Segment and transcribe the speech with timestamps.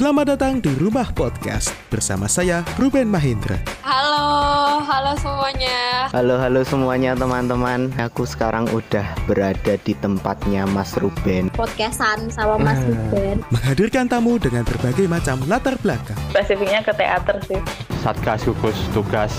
[0.00, 3.60] Selamat datang di Rumah Podcast bersama saya Ruben Mahindra.
[3.84, 6.08] Halo, halo semuanya.
[6.08, 12.80] Halo halo semuanya teman-teman Aku sekarang udah berada di tempatnya Mas Ruben Podcastan sama Mas
[12.80, 13.44] Ruben.
[13.52, 16.16] Menghadirkan tamu dengan berbagai macam latar belakang.
[16.32, 17.60] spesifiknya ke teater sih
[18.00, 19.36] Satgas gugus tugas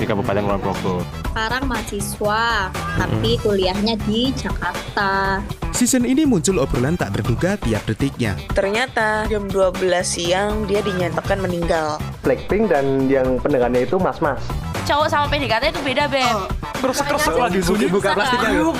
[0.00, 1.04] di Kabupaten Kulon Progo.
[1.28, 5.44] Sekarang mahasiswa, tapi kuliahnya di Jakarta.
[5.72, 8.34] Season ini muncul obrolan tak terduga tiap detiknya.
[8.50, 12.02] Ternyata jam 12 siang dia dinyatakan meninggal.
[12.20, 14.42] Blackpink dan yang pendengarnya itu mas-mas.
[14.88, 16.48] cowok sama PDKT itu beda beb
[16.80, 16.96] Terus
[17.28, 18.72] lagi sunyi buka plastiknya yuk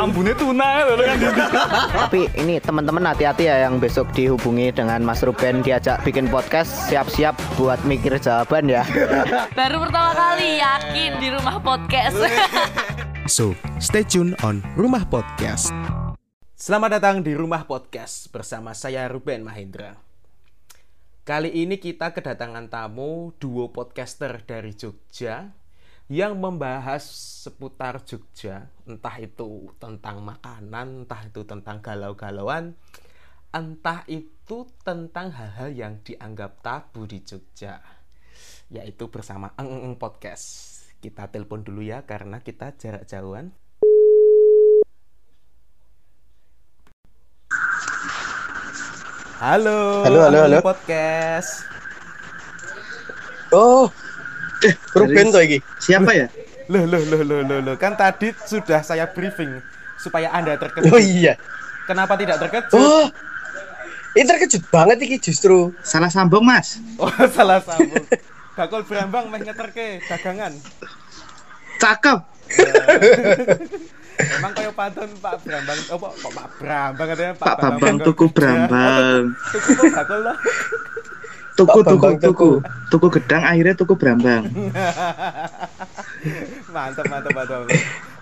[0.00, 1.18] ambune tuna loh kan
[1.92, 7.36] Tapi ini teman-teman hati-hati ya yang besok dihubungi dengan Mas Ruben Diajak bikin podcast siap-siap
[7.60, 8.80] buat mikir jawaban ya
[9.60, 12.16] baru pertama kali yakin di rumah podcast
[13.28, 15.70] So, stay tune on Rumah Podcast.
[16.62, 19.98] Selamat datang di Rumah Podcast bersama saya Ruben Mahendra.
[21.26, 25.50] Kali ini kita kedatangan tamu duo podcaster dari Jogja
[26.06, 27.02] yang membahas
[27.42, 32.78] seputar Jogja, entah itu tentang makanan, entah itu tentang galau-galauan,
[33.50, 37.82] entah itu tentang hal-hal yang dianggap tabu di Jogja,
[38.70, 40.78] yaitu bersama Eng Podcast.
[41.02, 43.50] Kita telepon dulu ya karena kita jarak jauhan.
[49.42, 50.58] Halo, Halo, halo, halo.
[50.62, 51.66] Podcast.
[53.50, 53.90] Oh,
[54.62, 55.58] eh Ruben tuh iki.
[55.82, 56.30] Siapa ya?
[56.70, 57.74] Loh, loh, loh, loh, loh, loh.
[57.74, 59.58] Kan tadi sudah saya briefing
[59.98, 60.94] supaya Anda terkejut.
[60.94, 61.34] Oh iya.
[61.90, 62.70] Kenapa tidak terkejut?
[62.70, 63.10] Oh,
[64.14, 65.74] ini terkejut banget iki justru.
[65.82, 66.78] Salah sambung mas.
[67.02, 68.06] Oh, salah sambung.
[68.54, 70.54] Bakul berambang meh ngeterke dagangan.
[71.82, 72.18] Cakep.
[74.22, 79.34] Emang kayak pantun Pak Brambang, oh Pak, Pak, Pak Brambang katanya Pak Bambang tuku Brambang.
[79.50, 80.36] Tuku kok bakul lah.
[81.58, 82.50] Tuku Pak tuku Bambang tuku.
[82.92, 84.46] Tuku gedang akhirnya tuku Brambang.
[86.74, 87.66] mantap, mantap, mantap.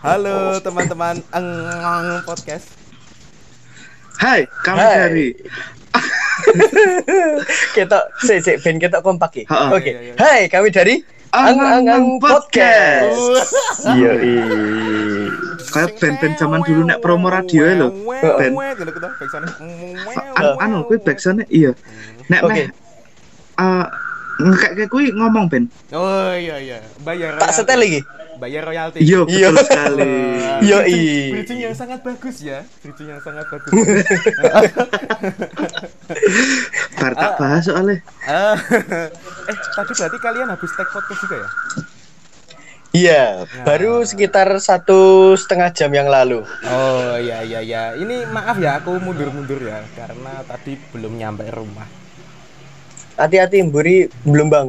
[0.01, 2.73] Halo teman-teman Eng Podcast.
[4.21, 4.97] Hai, kami Hai.
[4.97, 5.29] dari
[7.77, 9.45] kita si si Ben kita kompak ya.
[9.73, 9.93] Oke.
[9.93, 10.15] Iya, iya, iya.
[10.17, 13.45] Hai, kami dari Ang Ang Ang Podcast.
[13.97, 14.13] Iya,
[15.69, 17.89] kayak band-band zaman dulu nek promo radio ya lho.
[18.41, 18.53] Ben.
[20.35, 21.77] An anu kuwi backsound iya.
[22.27, 22.67] Nek meh
[23.61, 23.87] eh
[24.41, 25.69] ngekek kuwi ngomong Ben.
[25.93, 28.01] Oh iya iya, bayar Tak setel lagi.
[28.41, 29.05] Bayar royalti.
[29.05, 29.53] Iya, Iya.
[29.53, 30.09] betul sekali.
[30.65, 32.65] Yo Bridging- Bridging yang sangat bagus ya.
[32.81, 33.69] Bridging yang sangat bagus.
[36.97, 38.01] Bar tak bahas soalnya.
[38.25, 38.57] Ah,
[39.51, 41.49] eh, tadi berarti kalian habis take podcast juga ya?
[42.91, 46.43] Iya, baru sekitar satu setengah jam yang lalu.
[46.67, 47.83] Oh iya iya iya.
[47.95, 51.87] Ini maaf ya aku mundur-mundur ya karena tadi belum nyampe rumah.
[53.15, 54.67] Hati-hati Mburi belum bang.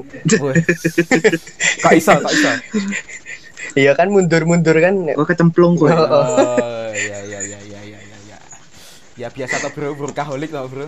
[1.82, 2.62] Kak Isa, Kak Isa.
[3.74, 5.02] Iya kan mundur-mundur kan.
[5.18, 5.90] Kok kecemplung kowe.
[5.90, 8.18] Oh iya iya iya iya iya iya.
[8.30, 8.38] Ya,
[9.18, 10.88] ya biasa toh bro, workaholic loh bro.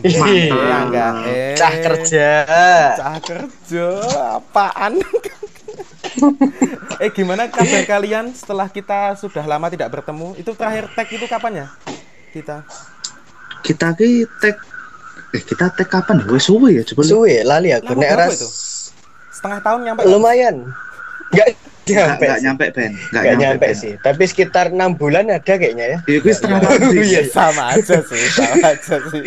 [0.00, 0.48] Iya.
[0.48, 1.12] Ya enggak.
[1.28, 1.54] Eh.
[1.60, 2.28] Cah kerja.
[2.96, 3.86] Cah kerja
[4.40, 4.96] apaan?
[7.02, 10.38] Eh gimana kabar kalian setelah kita sudah lama tidak bertemu?
[10.38, 11.66] Itu terakhir tag itu kapan ya?
[12.32, 12.66] Kita.
[13.62, 14.56] Kita ki tag
[15.32, 16.26] eh kita tag kapan ya?
[16.30, 17.02] Wes suwe ya coba.
[17.02, 18.48] Suwe lali aku nek ras itu?
[19.32, 20.02] Setengah tahun nyampe.
[20.06, 20.56] lumayan.
[21.32, 22.22] Enggak nyampe.
[22.22, 22.44] enggak sih.
[22.46, 22.92] nyampe Ben.
[22.92, 23.74] Enggak Nggak nyampe Ben.
[23.74, 23.92] sih.
[23.98, 25.98] Tapi sekitar enam bulan ada kayaknya ya.
[26.06, 26.98] Ya kuwi setengah tahun sih.
[27.02, 29.22] Iya, sama aja sih, sama aja sih.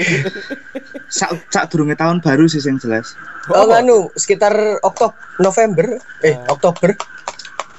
[1.08, 3.14] Sak sak durunge tahun baru sih yang jelas.
[3.48, 5.86] Oh, nganu sekitar Oktober, November,
[6.22, 6.96] eh Oktober.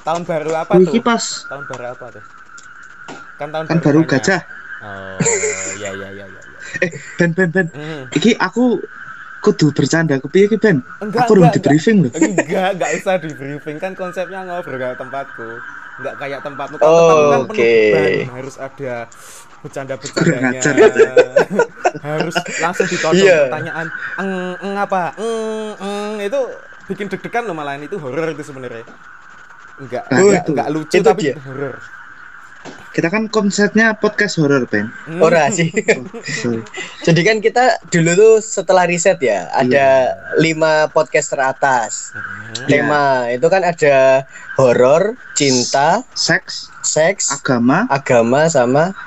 [0.01, 0.91] tahun baru apa Kuwi tuh?
[0.95, 2.23] iki pas Tahun baru apa tuh?
[3.35, 4.11] Kan tahun kan baru banyak.
[4.15, 4.41] gajah.
[4.77, 5.17] Oh,
[5.75, 6.41] iya iya iya iya.
[6.79, 7.67] Eh Ben Ben Ben.
[7.75, 8.07] Hmm.
[8.09, 8.79] Iki aku
[9.47, 10.83] kudu bercanda kepiye iki Ben?
[10.99, 12.11] Enggak, aku belum di briefing loh.
[12.11, 15.47] Enggak, enggak usah di briefing kan konsepnya ngobrol kayak tempatku.
[15.97, 16.75] Enggak kayak tempatmu.
[16.75, 17.71] Oh, Kalau tempatmu kan penuh oke.
[17.87, 18.93] beban, harus ada
[19.57, 20.61] bercanda-bercandanya.
[22.05, 23.49] Harus langsung ditodong Iya.
[23.49, 23.87] pertanyaan.
[24.19, 25.17] Eng, eng apa?
[25.17, 26.39] Eng, eng itu
[26.85, 28.85] bikin deg-degan loh malah itu horor itu sebenarnya.
[29.77, 30.49] Enggak, Nah, enggak, itu.
[30.53, 31.35] enggak lucu Itu tapi dia.
[31.41, 31.75] horor.
[32.97, 34.89] Kita kan konsepnya podcast horror Ben.
[35.05, 35.21] Hmm.
[35.21, 35.69] Ora sih.
[37.05, 42.09] Jadi kan kita dulu tuh setelah riset ya, ada lima podcast teratas.
[42.65, 44.25] Tema itu kan ada
[44.57, 48.97] horor, cinta, Seks, seks, agama, agama sama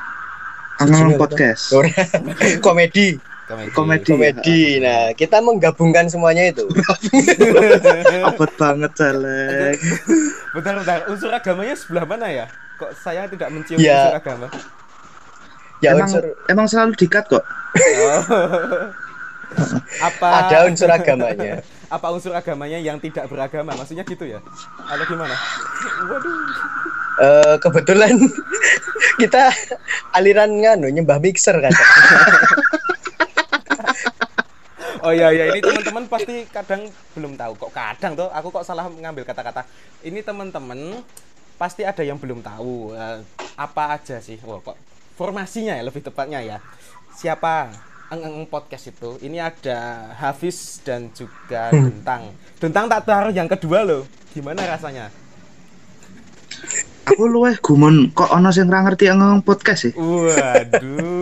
[0.79, 1.75] angan Sini, podcast.
[1.75, 1.91] Ora.
[2.67, 3.19] komedi.
[3.51, 3.71] Komedi.
[3.75, 4.07] Komedi.
[4.07, 4.61] Komedi.
[4.79, 6.71] Nah, kita menggabungkan semuanya itu.
[8.31, 9.77] Abot banget Celek.
[10.55, 10.99] Bentar, bentar.
[11.11, 12.47] Unsur agamanya sebelah mana ya?
[12.81, 14.09] Kok saya tidak mencium Ya.
[14.09, 14.47] unsur agama?
[15.81, 17.44] Ya emang unsur emang selalu dikat kok.
[17.44, 18.21] Oh.
[20.00, 21.61] apa Ada unsur agamanya.
[21.91, 24.38] apa unsur agamanya yang tidak beragama maksudnya gitu ya
[24.81, 25.35] atau gimana
[26.06, 26.38] waduh
[27.21, 28.17] Eh, kebetulan
[29.21, 29.53] kita
[30.11, 31.75] aliran nganu nyembah mixer kan.
[35.00, 38.87] oh iya iya ini teman-teman pasti kadang belum tahu kok kadang tuh aku kok salah
[38.87, 39.65] ngambil kata-kata
[40.00, 41.00] ini teman-teman
[41.61, 43.21] pasti ada yang belum tahu eh,
[43.61, 44.41] apa aja sih.
[44.41, 44.81] Wah, kok
[45.21, 46.57] formasinya ya lebih tepatnya ya.
[47.12, 47.69] Siapa?
[48.09, 49.21] Eng Eng podcast itu.
[49.21, 54.09] Ini ada Hafiz dan juga Dentang Dentang tak taruh yang kedua loh.
[54.33, 55.12] Gimana rasanya?
[57.07, 59.93] Aku luweh gumun kok ono sing ra ngerti ngomong podcast sih.
[60.01, 61.21] waduh.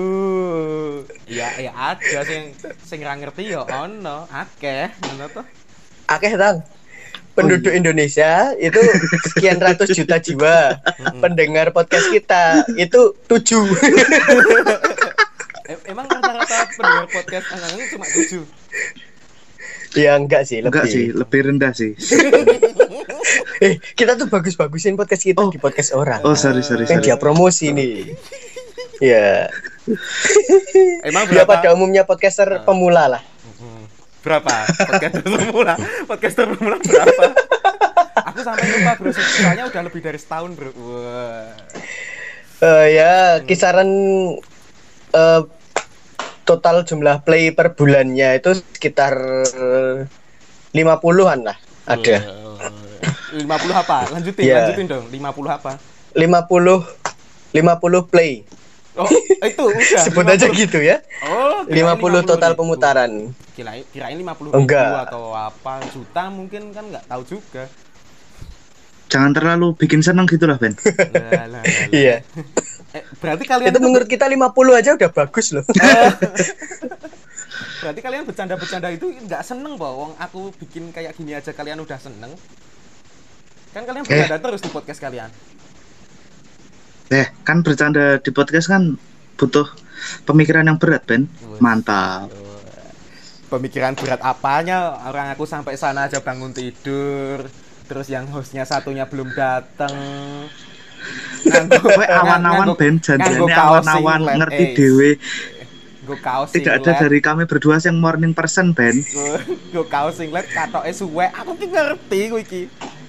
[1.28, 2.54] Ya ya ada sing
[2.86, 4.30] sing ra ngerti ya ono.
[4.30, 5.44] Akeh ngono tuh
[6.08, 6.62] Akeh tang.
[7.38, 8.80] Penduduk Indonesia itu
[9.28, 10.82] sekian ratus juta jiwa.
[11.18, 13.64] Pendengar podcast kita itu tujuh.
[15.68, 18.42] Em- emang rata-rata pendengar podcast Eng Eng cuma tujuh
[19.96, 20.68] ya enggak sih, lebih.
[20.70, 21.92] Enggak sih, lebih rendah sih.
[23.58, 25.50] Eh, kita tuh bagus-bagusin podcast kita Oh.
[25.50, 26.22] di podcast orang.
[26.22, 27.20] Oh, sorry sorry Media sorry.
[27.20, 28.14] promosi nih.
[29.02, 29.50] Ya,
[31.02, 33.22] emang dia berapa pada umumnya podcaster pemula lah.
[34.28, 34.44] Hmm.
[34.44, 34.54] berapa
[34.84, 37.24] podcaster pemula podcaster pemula berapa
[38.28, 41.48] aku sampai lupa bro soalnya udah lebih dari setahun bro wah
[42.58, 43.86] Eh ya, kisaran
[45.14, 45.42] eh,
[46.42, 49.14] total jumlah play per bulannya itu sekitar
[50.74, 51.54] 50-an lah.
[51.86, 52.18] Ada.
[53.28, 54.56] 50 apa lanjutin Iya.
[54.66, 55.78] lanjutin dong 50 apa
[56.18, 58.42] 50 50 play.
[58.98, 59.10] Oh
[59.46, 60.34] itu udah Sebut 50.
[60.34, 60.96] aja gitu ya.
[61.24, 62.60] oh kirain 50 total ribu.
[62.66, 63.10] pemutaran.
[63.54, 65.08] kirain kirain 50 ribu Enggak.
[65.08, 67.64] atau apa juta mungkin kan nggak tahu juga
[69.08, 70.76] Jangan terlalu bikin seneng gitu lah, Ben.
[70.76, 71.88] Lah, lah, lah, lah.
[71.88, 72.20] Iya.
[72.92, 75.64] eh, berarti kalian Itu menurut kita 50 aja udah bagus loh.
[77.78, 82.34] berarti kalian bercanda-bercanda itu nggak seneng bahwa aku bikin kayak gini aja kalian udah seneng
[83.70, 85.30] kan kalian bercanda terus di podcast kalian
[87.08, 89.00] Eh, kan bercanda di podcast kan
[89.34, 89.64] butuh
[90.24, 91.24] pemikiran yang berat, Ben.
[91.58, 92.28] Mantap.
[93.48, 97.48] pemikiran berat apanya orang aku sampai sana aja bangun tidur
[97.88, 99.88] terus yang hostnya satunya belum datang
[101.48, 105.10] nganggo awan-awan Ben janjane awan-awan ngerti dhewe.
[106.04, 109.00] gue kaos Tidak ada dari kami berdua yang morning person, Ben.
[109.72, 112.62] gue kaos singlet katoke suwe aku ki ngerti gue iki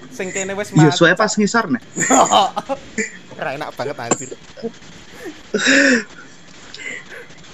[0.09, 1.83] sing kene wis Iya, mati soalnya pas ngisor nih.
[3.39, 4.29] Ora enak banget anjir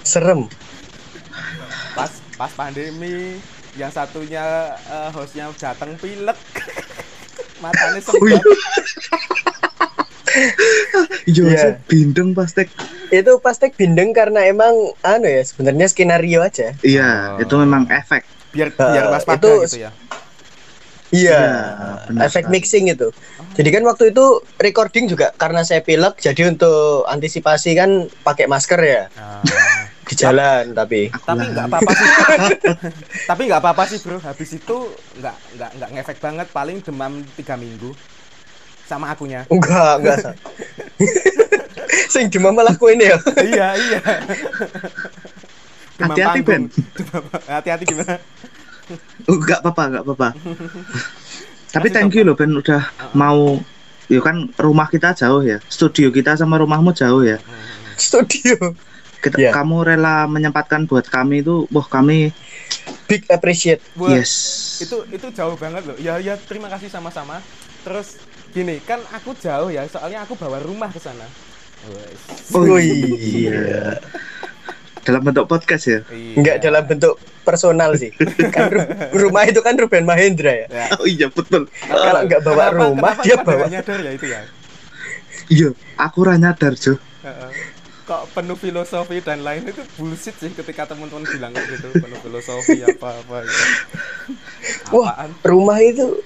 [0.02, 0.50] Serem.
[1.92, 3.40] pas pas pandemi
[3.74, 4.44] yang satunya
[4.84, 6.36] eh, hostnya datang pilek
[7.62, 8.36] matanya Oh, iya.
[8.36, 8.42] sempet
[11.26, 12.68] Iya, bindeng pasti.
[13.08, 16.76] Itu pasti bindeng karena emang anu ya sebenarnya skenario aja.
[16.82, 17.40] Iya, Oh.
[17.40, 18.20] itu memang efek.
[18.52, 19.90] biar biar Eh, waspada itu- gitu ya
[21.08, 21.42] Iya,
[22.04, 22.52] benar efek sekali.
[22.52, 23.08] mixing itu.
[23.54, 24.24] Jadi kan waktu itu
[24.56, 29.40] recording juga karena saya pilek, jadi untuk antisipasi kan pakai masker ya Nah,
[30.02, 31.10] di jalan tapi.
[31.20, 32.08] tapi nggak apa-apa sih
[33.30, 34.76] tapi nggak apa-apa sih bro habis itu
[35.16, 37.90] nggak nggak nggak ngefek banget paling demam tiga minggu
[38.84, 40.18] sama akunya Enggak, enggak.
[42.12, 43.18] Sing demam malah kowe ini ya.
[43.42, 44.00] iya iya
[45.96, 46.68] Hati-hati, Ben.
[47.48, 48.20] hati-hati gimana
[49.30, 50.28] enggak apa-apa, enggak apa-apa.
[51.74, 53.60] Tapi thank you loh Ben udah mau
[54.06, 55.58] ya kan rumah kita jauh ya.
[55.66, 57.38] Studio kita sama rumahmu jauh ya.
[58.00, 58.74] Studio.
[59.16, 59.50] Kita, Iya.
[59.50, 62.30] Kamu rela menyempatkan buat kami itu, wah kami
[63.10, 63.82] Big appreciate.
[63.98, 64.32] Wah, yes.
[64.82, 67.40] itu itu jauh banget loh ya ya terima kasih sama-sama
[67.80, 68.20] terus
[68.52, 71.26] gini kan aku jauh ya soalnya aku bawa rumah ke sana.
[72.54, 73.46] Oh Wih.
[73.46, 73.98] iya.
[75.06, 75.98] Dalam bentuk podcast ya.
[76.04, 76.34] Iya.
[76.34, 78.10] Enggak dalam bentuk personal sih.
[78.54, 80.66] Kan ru- rumah itu kan Ruben Mahendra ya.
[80.66, 80.86] Ya.
[80.96, 81.70] Oh iya betul.
[81.80, 84.40] Kalau enggak bawa Kenapa- rumah kenapa dia pada bawa nggak nyadar ya itu ya
[85.46, 86.98] Iya, aku ra nyadar, Jo.
[87.22, 87.50] Heeh.
[88.02, 92.78] kok penuh filosofi dan lain itu bullshit sih ketika teman-teman bilang kayak gitu penuh filosofi
[92.80, 93.66] apa apa gitu.
[94.92, 95.30] Wah, Apaan?
[95.42, 96.22] rumah itu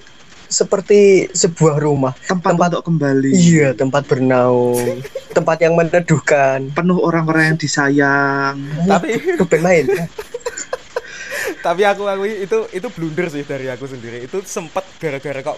[0.51, 2.11] seperti sebuah rumah.
[2.27, 3.31] Tempat, Tempat- untuk kembali.
[3.31, 4.99] Iya, tempat bernaung,
[5.37, 6.67] tempat yang meneduhkan.
[6.75, 8.59] Penuh orang-orang yang disayang.
[8.85, 10.05] tapi Ruben Mahendra.
[11.65, 15.57] tapi aku aku itu itu blunder sih dari aku sendiri itu sempet gara-gara kok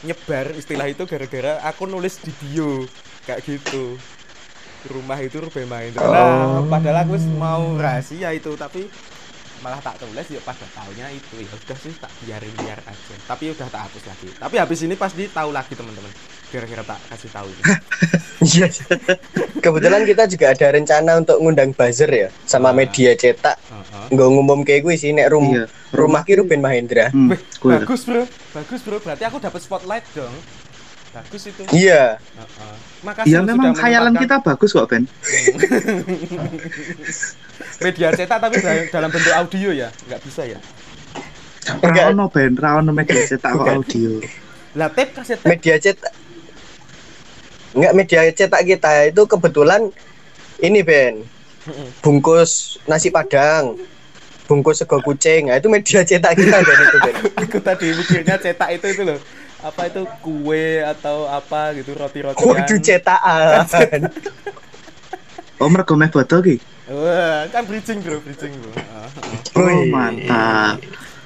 [0.00, 2.88] nyebar istilah itu gara-gara aku nulis di bio
[3.28, 4.00] kayak gitu
[4.88, 8.88] rumah itu Ruben Mahendra nah padahal aku wis mau rahasia itu tapi
[9.64, 13.48] malah tak tulis ya pada tahunya itu ya udah sih tak biarin biar aja tapi
[13.48, 16.12] udah tak hapus lagi tapi habis ini pasti tahu lagi teman-teman
[16.46, 17.62] kira-kira tak kasih tahu ini.
[18.44, 18.68] Iya.
[19.56, 22.76] Kebetulan kita juga ada rencana untuk ngundang buzzer ya sama Ah.
[22.76, 23.56] media cetak.
[23.56, 24.06] Heeh.
[24.12, 25.64] Nggak ngumum kayak gue sih nek rum Iya.
[25.90, 27.08] rumah ki Ruben Mahendra.
[27.08, 30.34] Hmm, bagus bro bagus bro berarti aku dapat spotlight dong
[31.14, 32.18] bagus itu Iya.
[32.18, 32.74] Heeh.
[33.00, 35.04] makasih Iya lo memang sudah khayalan kita bagus kok Ben.
[37.80, 38.56] media cetak tapi
[38.88, 40.58] dalam- bentuk audio ya nggak bisa ya
[41.64, 42.12] Enggak.
[42.12, 44.20] Raono Ben, Raono media cetak kok audio.
[44.74, 46.12] lah tape kaset tape Media cetak.
[47.72, 49.88] Enggak media cetak kita itu kebetulan
[50.58, 51.24] ini Ben.
[52.00, 53.80] Bungkus nasi padang.
[54.44, 55.48] Bungkus sego kucing.
[55.48, 57.14] Nah, itu media cetak kita Ben itu Ben.
[57.34, 59.18] aku tadi mikirnya cetak itu itu loh
[59.64, 64.00] apa itu kue atau apa gitu roti-rotian Waduh cetakan.
[65.62, 66.58] Oh mergo meh foto ki.
[66.90, 68.74] Wah, kan bridging bro bridging bro.
[69.54, 69.88] Oh Wih.
[69.88, 70.82] mantap.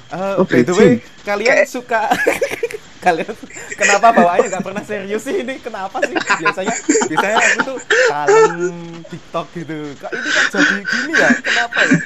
[0.09, 2.09] Eh, Oh, by the way, kalian suka
[3.05, 3.29] kalian
[3.73, 6.75] kenapa bawaannya nggak pernah serius sih ini kenapa sih biasanya
[7.07, 7.77] biasanya aku tuh
[8.09, 8.77] kalem
[9.07, 11.97] TikTok gitu kok ini kan jadi gini ya kenapa ya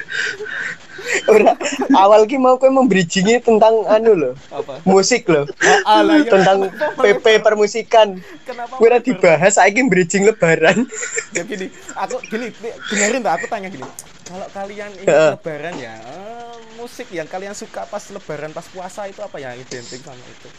[1.25, 1.53] Ora,
[1.93, 5.45] awal ki mau kowe membridgingi tentang anu loh, apa musik loh.
[5.85, 8.07] Ah, alah, ya, tentang kenapa PP permusikan.
[8.43, 10.87] kenapa Gue dibahas saiki bridging lebaran.
[11.31, 12.49] ya gini aku gini
[12.89, 13.85] dengerin tuh aku tanya gini
[14.23, 15.31] kalau kalian ini Heeh.
[15.33, 19.99] lebaran ya eh, musik yang kalian suka pas lebaran pas puasa itu apa yang identik
[19.99, 20.49] sama itu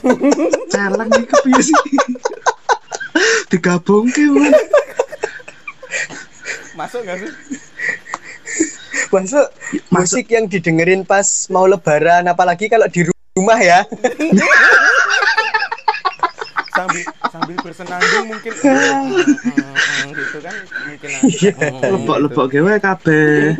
[0.72, 1.76] Celeng iki kepiye sih?
[3.48, 4.22] Digabung ke
[6.72, 7.32] masuk nggak sih
[9.10, 9.46] Masuk
[9.88, 13.80] musik yang didengerin pas mau lebaran apalagi kalau di rumah ya.
[16.70, 19.04] sambil sambil bersenandung mungkin eh, eh,
[19.44, 20.54] eh, gitu kan
[20.86, 21.50] mungkin Iya.
[21.52, 22.56] eh, Lebok-lebok gitu.
[22.62, 23.52] gawe kabeh.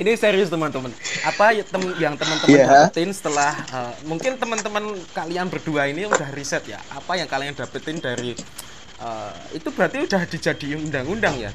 [0.00, 0.88] ini serius teman-teman
[1.22, 2.66] apa ya tem- yang teman-teman Iya.
[2.88, 4.82] dapetin setelah eh, mungkin teman-teman
[5.12, 8.32] kalian berdua ini udah riset ya apa yang kalian dapetin dari
[8.98, 11.50] eh, itu berarti udah dijadiin undang-undang ya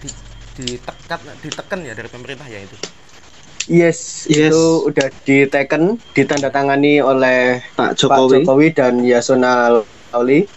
[0.57, 2.77] ditekan diteken ya dari pemerintah ya itu
[3.67, 4.55] Yes, Yes.
[4.55, 8.47] itu udah diteken, ditandatangani oleh Pak Pak Jokowi.
[8.47, 9.83] Jokowi dan Yasona
[10.15, 10.47] Lawli.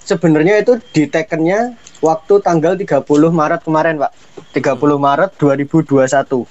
[0.00, 4.16] Sebenarnya itu ditekennya waktu tanggal 30 Maret kemarin, Pak.
[4.56, 6.48] 30 Maret 2021.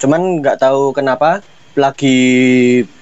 [0.00, 1.44] Cuman nggak tahu kenapa
[1.76, 2.16] lagi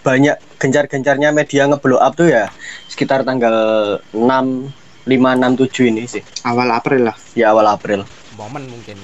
[0.02, 2.50] banyak gencar-gencarnya media ngeblow up tuh ya
[2.90, 3.54] sekitar tanggal
[4.10, 4.18] 6
[5.08, 6.22] 5 6 7 ini sih.
[6.44, 7.16] Awal April lah.
[7.32, 8.04] Ya awal April.
[8.38, 8.94] momen mungkin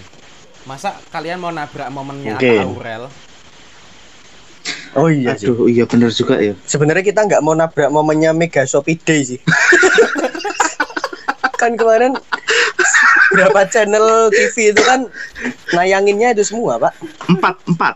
[0.63, 2.39] masa kalian mau nabrak momennya.
[2.39, 3.11] Atta Aurel
[4.95, 5.51] Oh iya sih.
[5.51, 6.55] Aduh, iya bener juga ya.
[6.65, 9.41] Sebenarnya kita nggak mau nabrak momennya Mega Shopee Day sih.
[11.61, 12.15] kan kemarin
[13.35, 15.11] berapa channel TV itu kan
[15.75, 16.95] nayanginnya itu semua, Pak.
[17.27, 17.95] Empat, empat.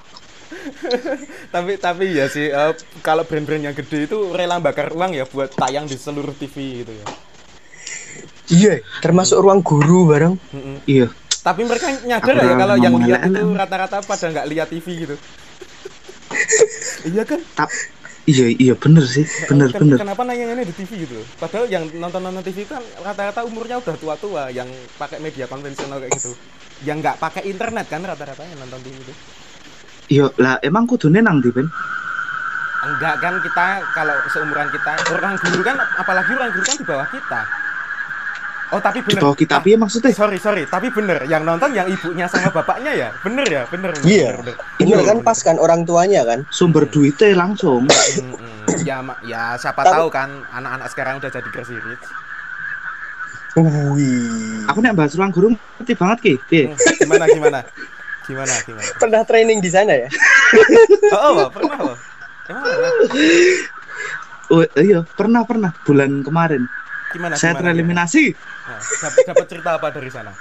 [1.54, 5.48] tapi tapi ya sih eh, kalau brand-brand yang gede itu rela bakar uang ya buat
[5.54, 7.06] tayang di seluruh TV gitu ya
[8.48, 10.34] Iya, termasuk ruang guru bareng.
[10.84, 11.08] Iya.
[11.38, 15.16] tapi mereka nyadar ya kalau yang lihat itu rata-rata pada nggak lihat TV gitu
[17.08, 17.70] iya kan Tap.
[18.28, 19.24] Iya, iya bener sih.
[19.48, 19.96] Bener, Ken- bener.
[19.96, 24.52] kenapa nanyangannya di TV gitu loh padahal yang nonton-nonton TV kan rata-rata umurnya udah tua-tua
[24.52, 24.68] yang
[25.00, 26.36] pakai media konvensional kayak gitu
[26.84, 29.14] yang nggak pakai internet kan rata-rata yang nonton TV itu
[30.08, 31.68] Iya, lah emang kudune nang Ben?
[32.78, 37.08] enggak kan kita kalau seumuran kita orang guru kan apalagi orang guru kan di bawah
[37.08, 37.40] kita
[38.68, 40.12] oh tapi Di bener bawah kita Ah, piye maksudnya?
[40.12, 44.04] sorry sorry tapi bener yang nonton yang ibunya sama bapaknya ya bener ya bener bener,
[44.04, 44.30] Iya.
[44.36, 45.06] bener, Ini bener.
[45.06, 46.44] kan pas kan orang tuanya kan.
[46.48, 47.88] Sumber duitnya langsung.
[47.88, 48.84] Mm, mm.
[48.84, 52.04] ya ma- ya siapa Tapi- tahu kan anak-anak sekarang udah jadi crazy rich
[53.58, 54.70] Wih.
[54.70, 56.34] Aku nek bahas ruang guru ngerti banget ki.
[56.68, 57.58] Hmm, gimana gimana
[58.22, 60.06] gimana gimana Pernah training di sana ya?
[61.16, 61.96] oh, oh pernah loh
[62.46, 62.92] emang pernah
[64.48, 66.64] Oh iya, pernah pernah bulan kemarin.
[67.10, 68.24] Gimana Saya gimana, tereliminasi.
[68.32, 68.80] Nah,
[69.26, 70.32] dapat cerita apa dari sana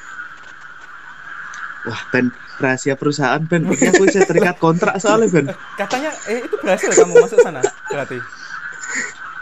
[1.83, 2.27] Wah, Ben,
[2.59, 3.63] rahasia perusahaan Ben.
[3.63, 5.47] Ini aku saya terikat kontrak soalnya Ben.
[5.75, 8.19] katanya eh itu berhasil kamu masuk sana berarti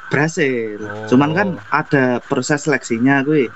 [0.06, 0.78] Berhasil.
[0.80, 1.10] Oh.
[1.10, 3.50] Cuman kan ada proses seleksinya gue.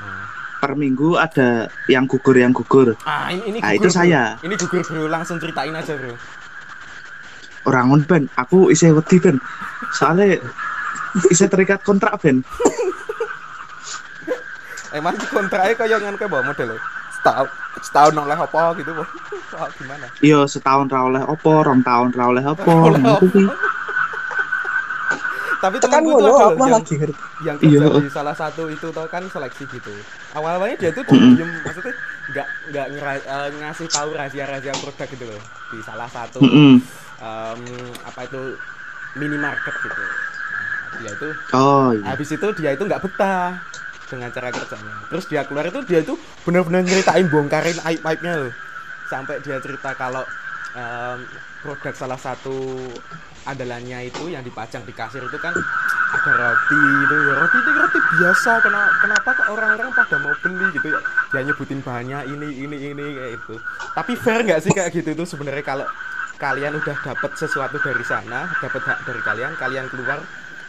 [0.60, 2.98] Per minggu ada yang gugur yang gugur.
[3.06, 3.96] ah ini ini Ah, gugur, itu bro.
[3.96, 4.24] saya.
[4.42, 6.18] ini gugur bro langsung ceritain aja bro
[7.64, 9.38] Orang Ben, aku isi wedi Ben.
[9.94, 10.42] Soalnya
[11.30, 12.42] isi terikat kontrak Ben.
[14.96, 16.78] emang kontraknya kayak ngan kayak bawa model
[17.20, 17.48] setahun
[17.84, 19.08] setahun oleh apa gitu boh
[19.80, 20.08] gimana?
[20.24, 22.44] Iya setahun ra oleh opo, rong tahun ra oleh.
[22.44, 22.92] Tekan
[25.60, 26.96] tapi itu ngono ada apa yang, lagi
[27.44, 28.00] yang kerja Iya.
[28.00, 29.92] di salah satu itu tau kan seleksi gitu.
[30.32, 31.94] Awal awalnya dia tuh diem maksudnya
[32.32, 32.86] nggak nggak
[33.28, 36.40] eh, ngasih tahu rahasia-rahasia produk gitu loh di salah satu
[38.08, 38.42] apa itu
[39.20, 40.00] minimarket gitu.
[40.00, 42.04] Nah, dia itu Oh iya.
[42.08, 43.60] habis itu dia itu nggak betah
[44.10, 44.94] dengan cara kerjanya.
[45.14, 48.54] Terus dia keluar itu dia itu benar-benar nyeritain bongkarin aib-aibnya loh.
[49.08, 50.26] Sampai dia cerita kalau
[50.74, 51.20] em,
[51.62, 52.58] produk salah satu
[53.48, 55.56] andalannya itu yang dipajang di kasir itu kan
[56.10, 60.66] ada roti itu ya roti itu roti biasa kenapa kenapa kok orang-orang pada mau beli
[60.76, 61.00] gitu ya
[61.32, 63.56] dia nyebutin bahannya ini ini ini kayak itu
[63.96, 65.88] tapi fair nggak sih kayak gitu itu sebenarnya kalau
[66.40, 70.20] kalian udah dapat sesuatu dari sana dapat hak dari kalian kalian keluar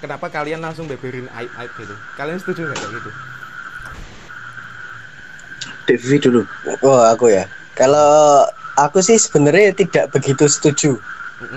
[0.00, 3.11] kenapa kalian langsung beberin aib aib gitu kalian setuju nggak kayak gitu
[5.90, 6.47] Devi dulu.
[6.87, 7.50] Oh, aku ya.
[7.75, 8.47] Kalau
[8.78, 10.95] aku sih sebenarnya tidak begitu setuju.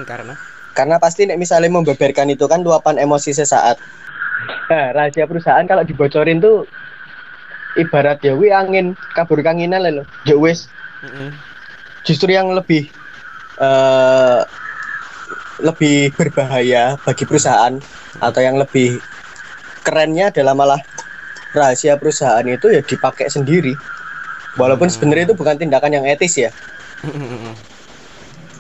[0.10, 0.34] Karena
[0.74, 3.78] Karena pasti nek misalnya membeberkan itu kan luapan emosi sesaat.
[4.74, 6.66] Nah, rahasia perusahaan kalau dibocorin tuh
[7.78, 10.06] ibarat ya wi angin kabur kanginan lah loh.
[10.26, 10.66] Ya wis
[12.02, 12.90] justru yang lebih
[13.62, 14.42] eh
[15.62, 17.78] lebih berbahaya bagi perusahaan
[18.18, 18.98] atau yang lebih
[19.86, 20.82] kerennya adalah malah
[21.54, 23.78] rahasia perusahaan itu ya dipakai sendiri.
[24.58, 26.50] Walaupun sebenarnya itu bukan tindakan yang etis ya.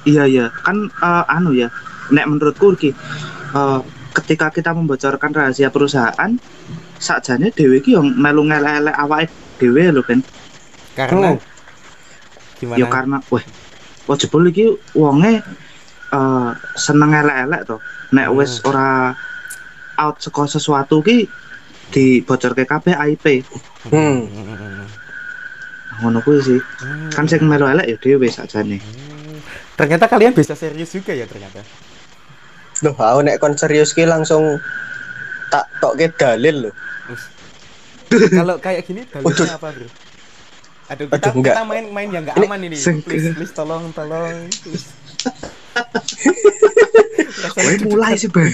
[0.04, 1.72] Iya iya kan eh, anu ya.
[2.12, 2.92] Nek menurutku ki
[3.56, 3.80] eh,
[4.14, 6.38] ketika kita membocorkan rahasia perusahaan
[7.02, 10.22] sakjane dhewe ki yang melu ngelek-elek awake dhewe lho Ben.
[10.94, 11.40] karena Oh.
[12.62, 13.44] gimana Ya karena weh
[14.08, 15.42] oh jebul iki wonge
[16.13, 17.77] eh seneng elek-elek to.
[18.13, 18.38] Nek Hmm.
[18.38, 19.17] wis ora
[19.98, 21.25] out saka sesuatu ki
[21.89, 23.25] dibocorke kabeh aib.
[23.89, 24.29] Hmm.
[26.00, 26.60] Ngono kuwi sih.
[26.79, 27.10] Hmm.
[27.10, 28.77] Kan sing melu elek ya dhewe sakjane.
[29.74, 31.65] ternyata kalian bisa serius juga ya ternyata
[32.86, 34.62] Loh, aku nek kon serius ki langsung
[35.50, 36.74] tak tokke dalil loh.
[38.38, 39.89] kalau kayak gini dalilnya apa bro
[40.93, 41.55] aduh kita, Aduh, enggak.
[41.58, 44.93] kita main main yang nggak Ini aman ini please please tolong tolong please.
[47.58, 48.51] Weh mulai sih, Ben.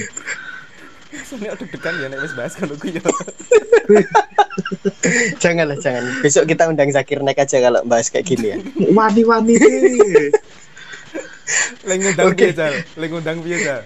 [1.10, 3.02] Rasanya deg-degan ya nek wis bahas kalau gue ya.
[5.42, 6.04] Janganlah, jangan.
[6.22, 8.58] Besok kita undang Zakir Nek aja kalau bahas kayak gini ya.
[8.94, 10.30] Wani-wani sih.
[11.90, 12.46] Leng ngundang Oke.
[12.46, 12.74] piye, Jal?
[12.98, 13.82] Leng ngundang piye, Jal?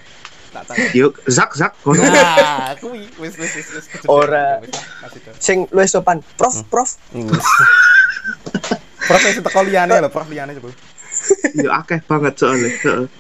[0.54, 0.76] Tak tak.
[0.94, 1.74] Yuk, zak zak.
[1.88, 3.86] Nah, kuwi wis wis wis.
[4.06, 4.62] Ora.
[5.42, 6.94] Sing luwih sopan, Prof, Prof.
[9.08, 10.70] Prof wis teko liyane lho, Prof liyane coba.
[11.54, 12.70] Ya akeh banget soalnya.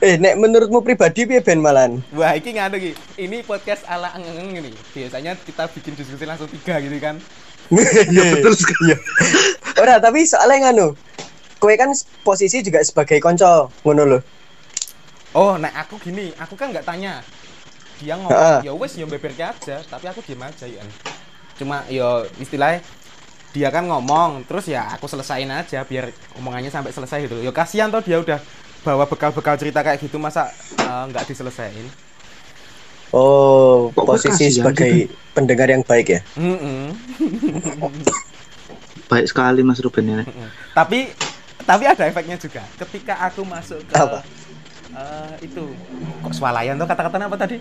[0.01, 2.01] Eh, nek menurutmu pribadi piye Ben Malan?
[2.17, 2.91] Wah, iki nganu iki.
[3.19, 4.73] Ini podcast ala engeng ini.
[4.93, 7.21] Biasanya kita bikin diskusi langsung tiga gitu kan.
[8.09, 8.93] Iya betul sekali.
[9.79, 10.97] Ora, tapi soalnya nganu.
[11.61, 11.95] Kowe kan
[12.27, 14.19] posisi juga sebagai konco, ngono lho.
[15.31, 17.23] Oh, nah aku gini, aku kan nggak tanya.
[18.03, 20.83] Dia ngomong, ya wes ya bebernya aja, tapi aku diem aja ya.
[21.55, 22.83] Cuma yo istilahnya
[23.53, 27.37] dia kan ngomong, terus ya aku selesain aja biar omongannya sampai selesai gitu.
[27.39, 28.41] Yo kasihan toh dia udah
[28.81, 31.85] bawa bekal-bekal cerita kayak gitu masa eh, nggak diselesain.
[33.13, 36.21] Oh, Kok posisi sebagai pendengar yang baik ya.
[36.33, 36.89] Mm-mm.
[39.05, 40.25] Baik sekali Mas Ruben ini.
[40.25, 40.49] Mm-mm.
[40.73, 41.13] Tapi
[41.61, 42.65] tapi ada efeknya juga.
[42.75, 44.25] Ketika aku masuk ke Apa?
[44.93, 45.61] eh, itu
[46.25, 47.57] kok swalayan tuh kata-katanya apa tadi?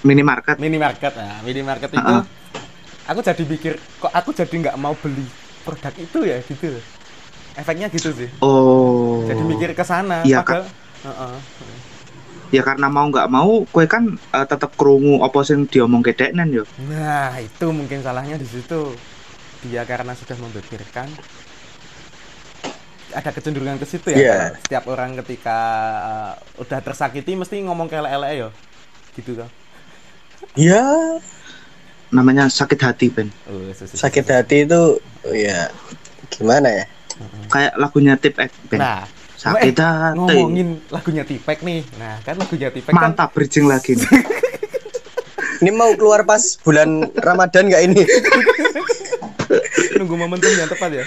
[0.00, 0.56] Minimarket.
[0.56, 2.24] minimarket nah minimarket itu Ah.
[3.06, 5.24] Aku jadi pikir kok aku jadi nggak mau beli
[5.62, 6.76] produk itu ya gitu.
[7.54, 8.28] Efeknya gitu sih.
[8.40, 9.26] Oh.
[9.26, 10.64] jadi mikir ke sana Iya, padahal
[11.00, 11.34] Heeh.
[12.50, 16.64] Ya karena mau nggak mau, kue kan eh, tetap kerungu apa sing diomong kedeknen yo.
[16.90, 18.90] nah itu mungkin salahnya di situ.
[19.64, 21.06] Dia karena sudah membeberkan.
[23.10, 24.34] Ada kecenderungan ke situ ya Iya.
[24.38, 25.58] kalau setiap orang ketika
[25.98, 26.32] uh,
[26.62, 28.48] udah tersakiti mesti ngomong ke elek ya
[29.18, 29.50] gitu kan
[30.54, 31.18] Ya,
[32.10, 33.30] Namanya sakit hati Ben.
[33.46, 34.34] oh, sus- sus- sakit sus.
[34.34, 34.82] hati itu
[35.30, 35.70] ya
[36.28, 36.84] gimana ya?
[37.46, 38.78] Kayak lagunya Tip X Ben.
[38.78, 40.16] nah sakit eh, hati.
[40.20, 44.04] ngomongin lagunya Tipek nih nah kan lagunya Tipek kan Mantap bridging lagi nih.
[45.60, 48.02] Ini mau keluar pas bulan Ramadan nggak ini?
[50.00, 51.04] nunggu momentum yang tepat ya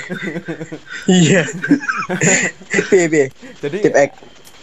[1.05, 1.43] Iya.
[3.61, 3.93] Jadi Tip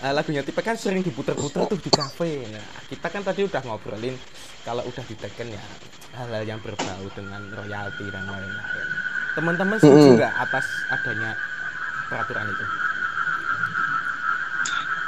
[0.01, 4.17] Eh, lagunya Tipek kan sering diputer-puter tuh di kafe nah kita kan tadi udah ngobrolin
[4.63, 5.61] kalau udah diteken ya
[6.17, 8.89] hal-hal yang berbau dengan royalti dan lain-lain
[9.31, 10.17] teman-teman setuju Mm-mm.
[10.17, 11.37] nggak atas adanya
[12.09, 12.65] peraturan itu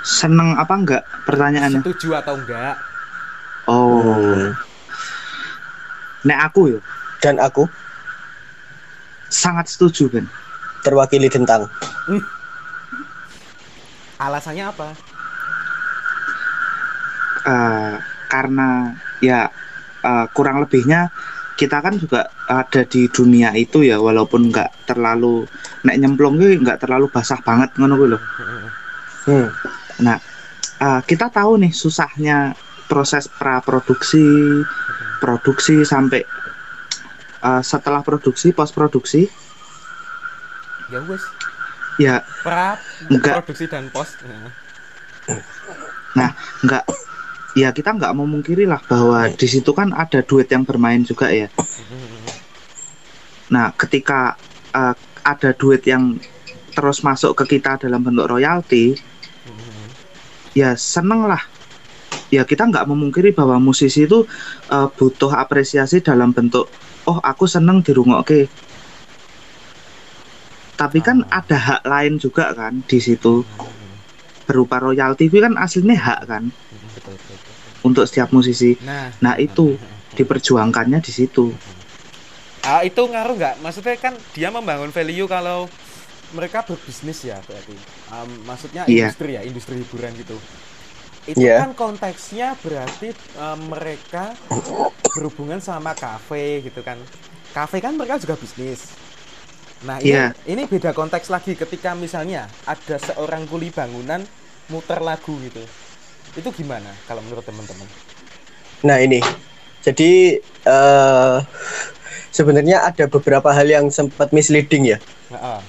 [0.02, 1.80] Seneng apa enggak pertanyaannya?
[1.80, 2.76] setuju atau enggak
[3.62, 4.50] Oh.
[6.22, 6.78] Nek aku yo
[7.16, 7.70] Dan aku
[9.28, 10.26] sangat setuju Ben.
[10.82, 11.70] terwakili tentang
[14.28, 14.88] alasannya apa
[17.42, 17.94] Eh,
[18.30, 19.50] karena ya
[19.98, 21.10] eh, kurang lebihnya
[21.58, 25.42] kita kan juga ada di dunia itu ya walaupun nggak terlalu
[25.82, 28.18] nek nyemplung ki nggak terlalu basah banget ngono kuwi lho.
[29.26, 29.48] Hmm.
[30.06, 30.18] Nah,
[30.78, 32.54] eh, kita tahu nih susahnya
[32.86, 34.22] proses pra produksi,
[35.18, 36.22] produksi sampai
[37.42, 39.26] eh, setelah produksi, post produksi,
[40.92, 41.24] Ya wes.
[42.00, 42.76] Ya Pra,
[43.06, 43.42] Enggak.
[43.42, 44.18] produksi dan post.
[46.12, 46.30] Nah,
[46.64, 46.84] nggak
[47.52, 51.48] ya kita nggak memungkiri lah bahwa di situ kan ada duit yang bermain juga ya.
[53.52, 54.36] Nah, ketika
[54.72, 56.16] eh, ada duit yang
[56.72, 58.96] terus masuk ke kita dalam bentuk royalti,
[60.56, 61.40] ya seneng lah.
[62.32, 64.24] Ya kita nggak memungkiri bahwa musisi itu
[64.72, 66.68] eh, butuh apresiasi dalam bentuk,
[67.06, 68.48] oh aku seneng dirungokke.
[70.72, 73.44] Tapi kan ada hak lain juga kan di situ
[74.42, 77.70] berupa royalti itu kan aslinya hak kan Betul, betul, betul.
[77.86, 78.74] untuk setiap musisi.
[78.82, 79.78] Nah, Nah itu
[80.12, 81.54] diperjuangkannya di situ.
[82.62, 83.54] Ah, itu ngaruh nggak?
[83.58, 85.66] Maksudnya kan dia membangun value kalau
[86.32, 87.74] mereka berbisnis ya berarti.
[88.12, 89.10] Am, maksudnya Iya.
[89.10, 90.36] industri ya, industri hiburan gitu.
[91.26, 91.62] Itu Iya.
[91.66, 94.34] kan konteksnya berarti em, mereka
[95.10, 96.98] berhubungan sama kafe gitu kan.
[97.52, 98.94] Kafe kan mereka juga bisnis.
[99.82, 100.30] Nah, ini Iya.
[100.46, 104.22] ini beda konteks lagi ketika misalnya ada seorang kuli bangunan
[104.70, 105.62] muter lagu gitu.
[106.38, 107.84] Itu gimana kalau menurut teman-teman?
[108.86, 109.18] Nah ini,
[109.82, 111.36] jadi eh
[112.30, 114.98] sebenarnya ada beberapa hal yang sempat misleading ya.
[115.34, 115.60] Heeh.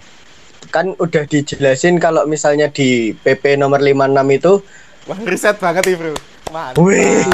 [0.72, 4.54] Kan udah dijelasin kalau misalnya di PP nomor 56 itu,
[5.04, 6.14] Wah, riset banget nih, Bro.
[6.54, 6.80] Mantap.
[6.80, 7.28] Wih.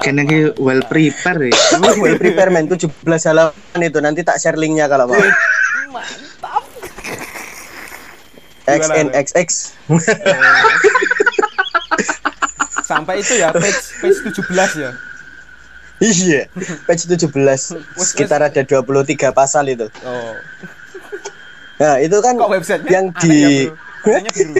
[0.00, 0.12] Ki
[0.60, 1.56] well prepare ya.
[1.76, 5.16] uh, well prepare man 17 halaman itu nanti tak share linknya kalau mau.
[5.90, 6.64] Mantap.
[8.70, 9.48] XNXX.
[12.86, 14.90] Sampai itu ya page page 17 ya.
[16.00, 16.48] Iya,
[16.88, 17.28] page 17
[17.98, 19.90] sekitar ada 23 pasal itu.
[20.06, 20.32] Oh.
[21.80, 23.40] Nah, itu kan Kok websitenya yang aneh di
[24.04, 24.52] ya, biru.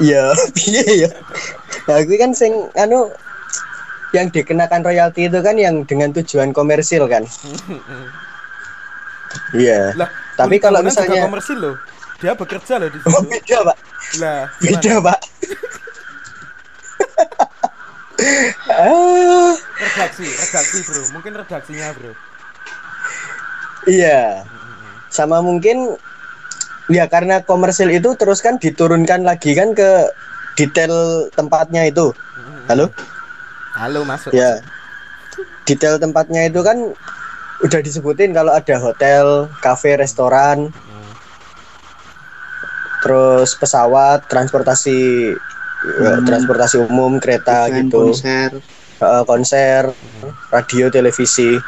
[0.00, 0.22] ya,
[0.56, 1.10] piye ya.
[1.88, 3.12] Nah, gue kan sing anu
[4.16, 7.24] yang dikenakan royalti itu kan yang dengan tujuan komersil kan.
[9.52, 9.92] Iya.
[10.00, 11.76] Lah, Tapi kalau misalnya komersil loh.
[12.24, 13.28] Dia bekerja loh di Oh, situ.
[13.28, 13.76] beda, Pak.
[14.16, 14.94] Lah, Beda?
[15.04, 15.20] Pak.
[19.76, 21.02] redaksi, redaksi, Bro.
[21.12, 22.12] Mungkin redaksinya, Bro.
[23.86, 24.42] iya.
[25.12, 26.00] Sama mungkin
[26.88, 30.08] ya karena komersil itu terus kan diturunkan lagi kan ke
[30.56, 32.10] detail tempatnya itu.
[32.66, 32.88] Halo?
[33.76, 34.32] Halo, masuk.
[34.32, 34.64] Ya.
[35.68, 36.78] Detail tempatnya itu kan
[37.60, 40.72] udah disebutin kalau ada hotel, kafe, restoran,
[43.04, 44.98] terus pesawat, transportasi
[45.86, 46.24] eh, Hmm.
[46.24, 48.50] transportasi umum, kereta Event, gitu, konser.
[49.28, 49.82] konser,
[50.48, 51.60] radio, televisi.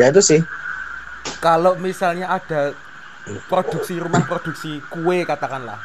[0.00, 0.40] Ya itu sih.
[1.38, 2.72] Kalau misalnya ada
[3.46, 5.76] produksi rumah produksi kue katakanlah.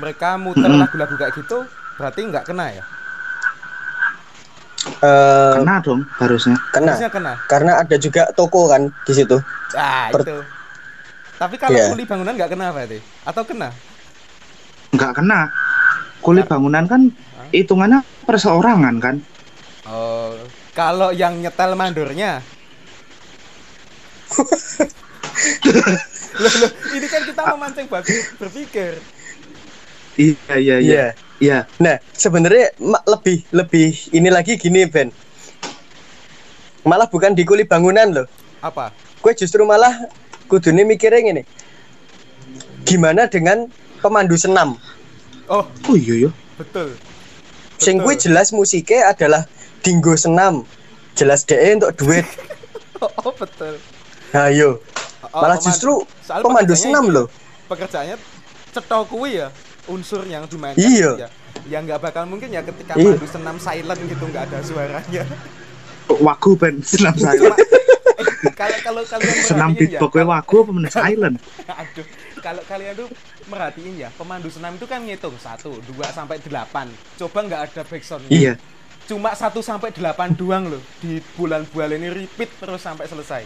[0.00, 0.80] Mereka muter Mm-mm.
[0.80, 1.68] lagu-lagu kayak gitu,
[2.00, 2.84] berarti nggak kena ya?
[5.02, 6.54] Eh, Kena dong harusnya.
[6.70, 6.94] kena.
[6.94, 7.32] Harusnya kena.
[7.50, 9.34] Karena ada juga toko kan di situ.
[9.74, 10.38] Ah, Per- itu.
[11.42, 11.90] Tapi kalau Iya.
[11.90, 13.02] kuli bangunan nggak kena berarti?
[13.26, 13.74] Atau kena?
[14.94, 15.50] Nggak kena.
[16.22, 17.10] Kulit bangunan kan
[17.50, 19.18] hitungannya perseorangan kan.
[19.90, 20.38] Oh,
[20.70, 22.38] kalau yang nyetel mandornya.
[26.38, 29.02] loh, loh, ini kan kita memancing bagi berpikir.
[30.14, 30.78] Iya iya iya.
[30.78, 31.06] Iya.
[31.42, 31.66] Iya.
[31.76, 32.70] Nah, sebenarnya
[33.04, 35.10] lebih lebih ini lagi gini, Ben.
[36.82, 38.26] Malah bukan di kuli bangunan loh.
[38.62, 38.94] Apa?
[39.18, 40.06] Gue justru malah
[40.46, 41.42] kudune mikirnya gini.
[42.82, 43.66] Gimana dengan
[43.98, 44.78] pemandu senam?
[45.46, 46.30] Oh, Oh iya ya.
[46.54, 46.94] betul.
[47.74, 49.42] Sing gue jelas musiknya adalah
[49.82, 50.62] dinggo senam.
[51.12, 52.26] Jelas DE untuk duit.
[53.02, 53.82] Oh, betul.
[54.30, 54.78] Nah, yo.
[55.26, 57.26] Oh, Malah pemandu- justru soal pemandu senam loh.
[57.66, 58.14] Pekerjaannya
[58.70, 59.50] cetok kuwi ya
[59.86, 61.10] unsur yang dimainkan Iya.
[61.18, 61.28] ya.
[61.64, 63.14] Ya nggak bakal mungkin ya ketika Iya.
[63.14, 65.22] mandu senam silent gitu nggak ada suaranya.
[66.08, 67.56] Wagu ben senam silent.
[67.56, 71.36] eh, kalau kalau kalian senam ya, beatbox kalau- wagu apa men silent?
[71.80, 72.06] Aduh,
[72.38, 73.08] kalau kalian tuh
[73.44, 76.86] merhatiin ya, pemandu senam itu kan ngitung 1, 2 sampai 8.
[77.18, 78.26] Coba nggak ada backsound.
[78.28, 78.54] Iya.
[79.02, 83.42] Cuma 1 sampai 8 doang loh di bulan-bulan ini repeat terus sampai selesai.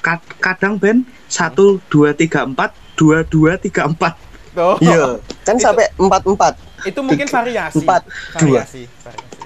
[0.00, 4.16] Kad- Kadang ben satu dua tiga empat dua dua tiga empat.
[4.50, 4.76] Tuh.
[4.82, 5.18] Iya.
[5.46, 6.54] Kan Itu- sampai empat-empat.
[6.82, 7.76] Itu mungkin Tiga, variasi.
[7.84, 8.02] empat,
[8.40, 8.64] dua.
[8.64, 9.38] variasi, variasi.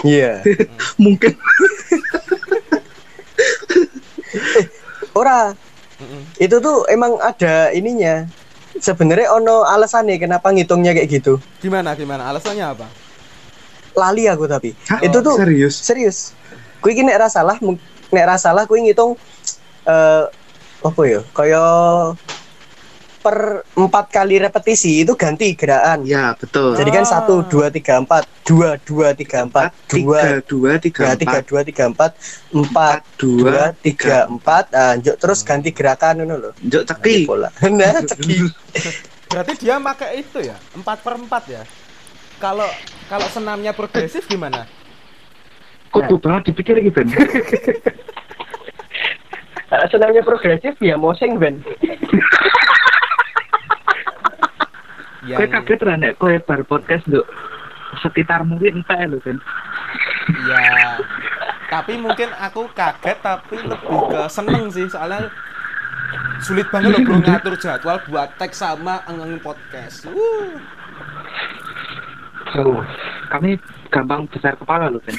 [0.00, 0.32] Iya.
[1.04, 1.32] Mungkin
[5.12, 5.52] Ora.
[6.00, 6.22] Mm-mm.
[6.40, 8.24] Itu tuh emang ada ininya.
[8.80, 11.36] Sebenarnya ono alasannya kenapa ngitungnya kayak gitu.
[11.60, 12.30] Gimana gimana?
[12.32, 12.86] Alasannya apa?
[13.92, 14.72] Lali aku tapi.
[14.88, 15.02] Hah?
[15.04, 15.74] Itu tuh serius.
[15.76, 16.18] serius.
[16.80, 17.60] Kui iki nek ra salah,
[18.08, 19.18] nek ra salah kui ngitung
[19.84, 20.24] eh
[20.80, 21.20] apa ya?
[21.36, 21.68] Kayak
[23.20, 26.08] per empat kali repetisi itu ganti gerakan.
[26.08, 26.72] Ya, betul.
[26.72, 31.36] Jadi kan satu dua tiga empat dua dua tiga empat dua dua tiga tiga tiga
[31.38, 32.10] empat dua tiga empat
[32.50, 37.28] empat dua tiga empat ah njuk terus ganti gerakan ngono lho Juk Ganti ceki.
[37.28, 38.36] bola nah ceki
[39.30, 41.62] Berarti dia pakai itu ya, 4 per 4 ya.
[42.42, 42.66] Kalau
[43.06, 44.66] kalau senamnya progresif gimana?
[45.94, 47.06] Kudu banget dipikir iki, Ben.
[49.90, 51.62] senamnya progresif ya moseng Ben
[55.20, 57.26] Kowe kaget ra nek kowe bar podcast nduk
[58.00, 59.36] sekitar mungkin entek lho, Ben.
[60.46, 60.96] Ya,
[61.66, 65.26] tapi mungkin aku kaget tapi lebih ke seneng sih soalnya
[66.40, 70.06] sulit banget loh bro ngatur jadwal buat teks sama engeng podcast.
[70.06, 70.56] Uh,
[72.50, 72.82] So,
[73.30, 73.60] kami
[73.92, 75.14] gampang besar kepala lho, Ben.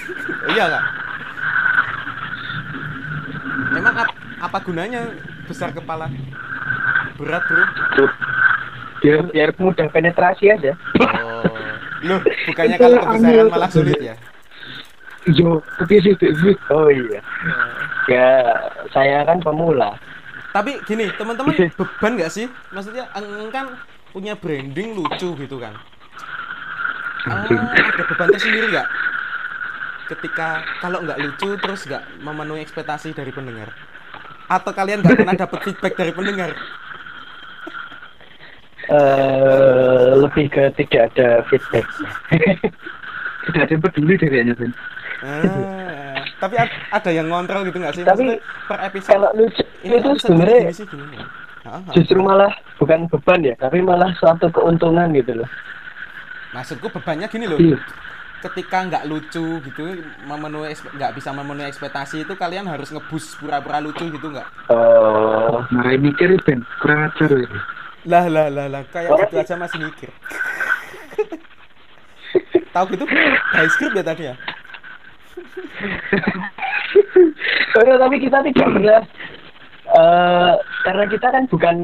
[0.51, 0.83] iya kak.
[3.71, 5.07] Emang ap- apa gunanya
[5.47, 6.11] besar kepala?
[7.15, 7.63] Berat bro.
[9.01, 11.43] Biar biar mudah penetrasi aja Oh,
[12.05, 14.15] loh bukannya kalau kebesaran malah sulit ya?
[15.29, 16.17] Yo, tapi sih
[16.73, 17.21] oh iya
[18.09, 18.27] ya
[18.89, 19.93] saya kan pemula
[20.51, 22.43] Tapi gini teman-teman beban nggak sih?
[22.75, 23.07] Maksudnya
[23.55, 23.71] kan
[24.11, 25.71] punya branding lucu gitu kan?
[27.23, 28.87] Ah, ada beban tersendiri nggak?
[30.11, 33.71] Ketika kalau nggak lucu terus nggak memenuhi ekspektasi dari pendengar?
[34.51, 36.51] Atau kalian nggak pernah dapat feedback dari pendengar?
[38.91, 41.87] Eh lebih ke tidak ada feedback
[43.41, 44.69] Tidak ada yang peduli darinya, Ben.
[45.21, 48.05] Ah, tapi ad- ada yang ngontrol gitu nggak sih?
[48.05, 48.37] Tapi Maksudnya
[48.69, 50.73] per episode kalau lucu ini itu episode sebenarnya ya?
[51.61, 51.93] Ah, ah.
[51.93, 55.49] justru malah bukan beban ya tapi malah suatu keuntungan gitu loh
[56.51, 57.57] Maksudku bebannya gini loh.
[57.57, 57.77] Iya.
[58.41, 59.81] Ketika nggak lucu gitu,
[60.25, 64.47] memenuhi nggak bisa memenuhi ekspektasi itu kalian harus ngebus pura-pura lucu gitu nggak?
[64.69, 67.29] oh Marai mikir Ben, kurang ajar.
[68.05, 70.09] Lah lah lah lah kayak gitu aja masih mikir.
[72.71, 73.05] Tahu gitu?
[73.53, 74.35] By script ya tadi ya.
[77.71, 79.01] Tapi kita tidak pernah
[79.91, 80.53] eh
[80.87, 81.75] karena kita kan bukan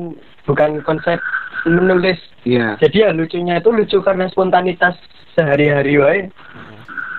[0.48, 1.20] bukan konsep
[1.68, 2.16] menulis
[2.48, 2.80] Iya.
[2.80, 4.96] jadi ya lucunya itu lucu karena spontanitas
[5.36, 6.20] sehari-hari wae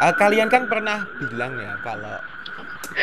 [0.00, 2.16] Ah, kalian kan pernah bilang ya kalau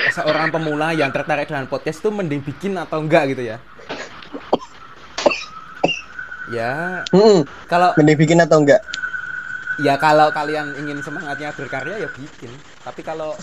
[0.10, 3.62] seorang pemula yang tertarik dengan podcast itu mending bikin atau enggak gitu ya?
[6.46, 7.42] Ya, Mm-mm.
[7.66, 8.86] kalau mending bikin atau enggak
[9.76, 12.48] ya kalau kalian ingin semangatnya berkarya ya bikin
[12.80, 13.36] tapi kalau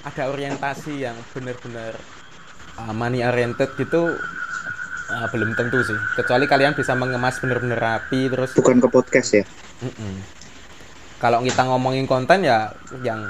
[0.00, 1.92] ada orientasi yang benar-benar
[2.80, 4.16] uh, money oriented gitu
[5.12, 9.44] uh, belum tentu sih kecuali kalian bisa mengemas benar-benar rapi terus Bukan ke podcast ya.
[9.84, 10.14] Mm-mm.
[11.20, 12.72] kalau kita ngomongin konten ya
[13.04, 13.20] yang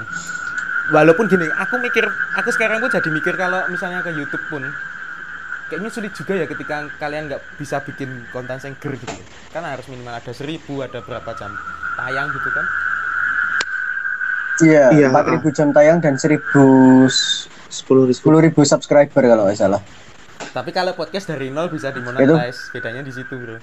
[0.95, 2.07] walaupun gini aku mikir
[2.39, 4.63] aku sekarang pun jadi mikir kalau misalnya ke YouTube pun
[5.71, 9.15] kayaknya sulit juga ya ketika kalian nggak bisa bikin konten yang ger gitu
[9.49, 11.55] kan harus minimal ada seribu ada berapa jam
[11.95, 12.65] tayang gitu kan?
[14.61, 15.07] Iya Iya.
[15.09, 17.07] empat ribu jam tayang dan seribu
[17.71, 18.13] Sepuluh ribu.
[18.13, 19.79] sepuluh ribu subscriber kalau nggak salah.
[20.51, 23.55] Tapi kalau podcast dari nol bisa dimonetize bedanya di situ bro.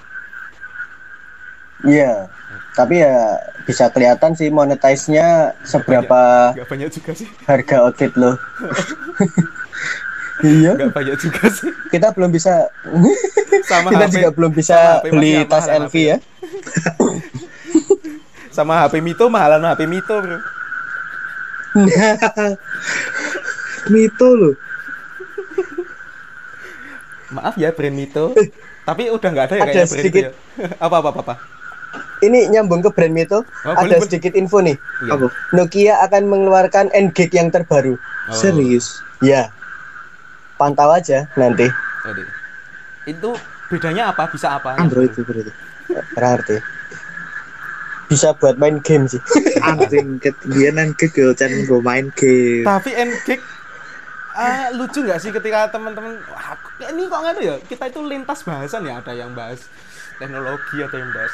[1.85, 2.27] Iya
[2.69, 7.27] tapi ya bisa kelihatan sih monetize-nya seberapa nggak banyak juga sih.
[7.43, 8.35] harga outfit lo
[10.41, 12.67] iya nggak banyak juga sih kita belum bisa
[13.69, 15.95] sama kita HP juga belum bisa HP beli tas LV HP.
[16.05, 16.17] ya
[18.55, 20.39] sama HP Mito mahalan HP Mito bro
[23.89, 24.55] Mito loh.
[27.29, 28.33] maaf ya brand Mito
[28.83, 30.23] tapi udah nggak ada ya Ada kayaknya brand sedikit.
[30.23, 30.29] ya
[30.81, 31.35] apa apa apa, apa.
[32.21, 34.01] ini nyambung ke brand Mito Oh, ada boleh.
[34.01, 34.73] sedikit info nih
[35.03, 35.29] Iya.
[35.53, 38.33] Nokia akan mengeluarkan N-Gage yang terbaru Oh.
[38.33, 38.97] Serius.
[39.19, 39.53] ya
[40.59, 41.71] pantau aja nanti.
[42.03, 42.23] Jadi,
[43.07, 43.29] itu
[43.71, 44.27] bedanya apa?
[44.27, 44.75] Bisa apa?
[44.75, 45.51] Android itu berarti.
[45.89, 46.57] Ngerti.
[48.11, 49.21] Bisa buat main game sih.
[49.69, 51.07] Anjing ketinggian ke
[51.39, 51.51] Chan.
[51.63, 52.67] Gue main game.
[52.67, 53.41] tapi Ngig
[54.35, 56.19] ah, lucu nggak sih ketika teman-teman
[56.91, 57.55] ini kok nggak ada ya?
[57.63, 59.63] Kita itu lintas bahasan ya ada yang bahas
[60.19, 61.33] teknologi atau yang bahas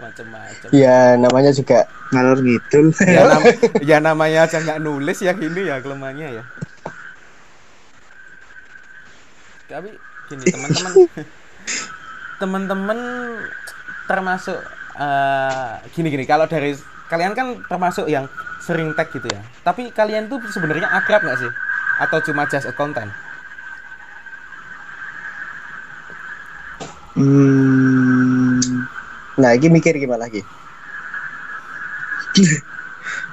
[0.00, 0.68] macam-macam.
[0.72, 2.86] Ya namanya juga Ngalor ngidul.
[3.04, 3.54] ya, nam-
[3.90, 6.44] ya namanya aja nggak nulis ya gini ya kelemahannya ya
[9.70, 9.94] tapi
[10.26, 10.92] gini teman-teman.
[12.42, 12.98] Teman-teman
[14.10, 14.58] termasuk
[14.98, 16.74] eh, gini-gini kalau dari
[17.06, 18.26] kalian kan termasuk yang
[18.58, 19.40] sering tag gitu ya.
[19.62, 21.50] Tapi kalian tuh sebenarnya akrab nggak sih?
[22.02, 23.14] Atau cuma just a content?
[27.20, 28.86] Hmm,
[29.36, 30.40] nah ini mikir gimana lagi?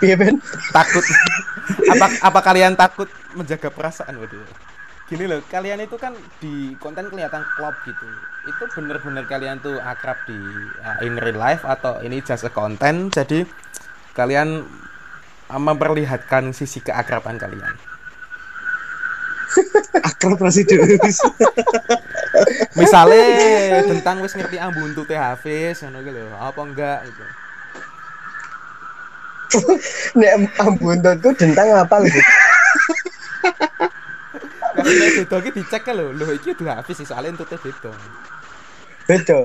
[0.02, 0.38] Piye Ben?
[0.74, 1.06] takut.
[1.94, 4.16] Apa apa kalian takut menjaga perasaan?
[4.16, 4.68] Waduh
[5.08, 6.12] gini loh kalian itu kan
[6.44, 8.08] di konten kelihatan klop gitu.
[8.44, 10.36] Itu bener-bener kalian tuh akrab di
[10.84, 13.48] uh, in real life atau ini just a konten jadi
[14.12, 14.68] kalian
[15.48, 17.72] uh, memperlihatkan sisi keakraban kalian.
[20.12, 21.00] Akrab presiden.
[22.76, 27.24] misalnya tentang wis ngerti ambuntu teh Hafiz ngono gitu apa enggak gitu.
[30.20, 30.52] Nek
[31.24, 32.12] tuh dentang apa lho?
[34.88, 37.92] Tapi nek beda iki dicek kan lho, lho iki udah Hafiz sih soalnya entute beda.
[39.04, 39.40] Beda.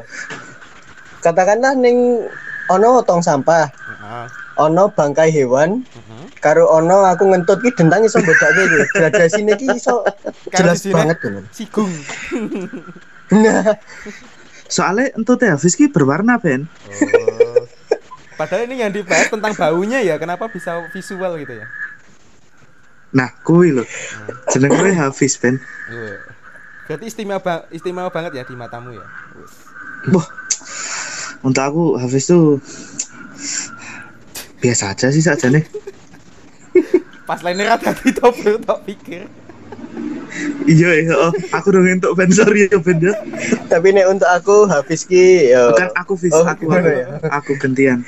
[1.19, 2.23] Katakanlah ning
[2.71, 4.25] ono tong sampah, Heeh.
[4.63, 6.25] ono bangkai hewan, heeh.
[6.39, 8.79] karo ono aku ngentut ki dentang iso bedake iki.
[8.95, 10.07] Gradasine ki iso
[10.55, 11.43] jelas banget kan.
[11.51, 11.91] Sigung.
[13.35, 13.75] Nah,
[14.73, 16.65] Soalnya entut teh Hafiz ki berwarna Ben.
[16.89, 17.67] Oh.
[18.41, 21.69] Padahal ini yang dibahas tentang baunya ya, kenapa bisa visual gitu ya?
[23.13, 23.85] Nah, kuwi lho.
[24.49, 25.61] Jeneng kuwi Hafiz Ben.
[25.87, 26.17] Iya.
[26.85, 29.05] Berarti istimewa ba- istimewa banget ya di matamu ya.
[29.37, 29.53] Wes.
[30.11, 30.27] Wah.
[31.43, 32.59] Untuk aku Hafiz tuh
[34.59, 35.65] biasa aja sih saja nih.
[37.23, 39.27] Pas lainnya rada gitu bro, tak pikir.
[40.65, 43.13] Iya iya, oh, aku dong untuk Ben sorry ya Ben ya.
[43.69, 47.07] tapi nek untuk aku Hafiz ki ya Bukan aku Fiz, Oh, aku aku, ya?
[47.29, 48.01] aku gantian.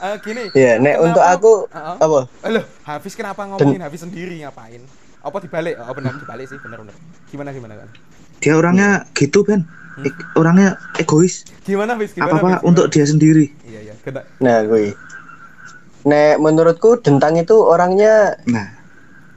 [0.00, 0.48] Eh gini.
[0.50, 1.96] Ya, nek untuk aku Heeh.
[2.00, 2.18] apa?
[2.48, 4.82] Loh, Hafiz kenapa ngomongin Hafiz sendiri ngapain?
[5.20, 5.78] Apa dibalik?
[5.78, 6.94] Oh benar dibalik sih, benar benar.
[7.28, 7.88] Gimana gimana kan?
[8.38, 9.62] Dia orangnya gitu Ben.
[10.00, 11.46] E- orangnya egois.
[11.62, 12.10] Gimana Hafiz?
[12.12, 12.66] Gimana, Apa-apa Hafiz?
[12.66, 13.46] untuk dia sendiri.
[13.62, 14.26] Iya iya, kena.
[14.38, 14.98] Nah, gue.
[16.02, 18.66] Nek menurutku dentang itu orangnya Nah,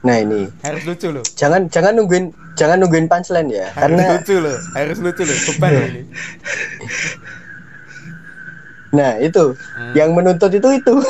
[0.02, 0.50] nah ini.
[0.60, 1.22] Harus lucu loh.
[1.38, 3.70] Jangan jangan nungguin jangan nungguin punchline ya.
[3.70, 4.58] Harus Karena lucu loh.
[4.74, 5.36] Harus lucu loh.
[5.46, 6.02] Beban ini.
[8.90, 9.44] nah, itu
[9.76, 9.92] Hmm.
[9.94, 10.94] yang menuntut itu itu.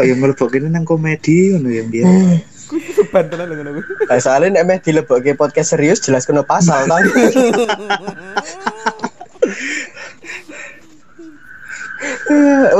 [0.00, 2.40] yang mlebu nang komedi ngono ya biar.
[2.72, 3.84] Beban tenan lho ngono.
[4.08, 7.04] Nah, soalnya nek meh dilebokke podcast serius jelas kena pasal kan.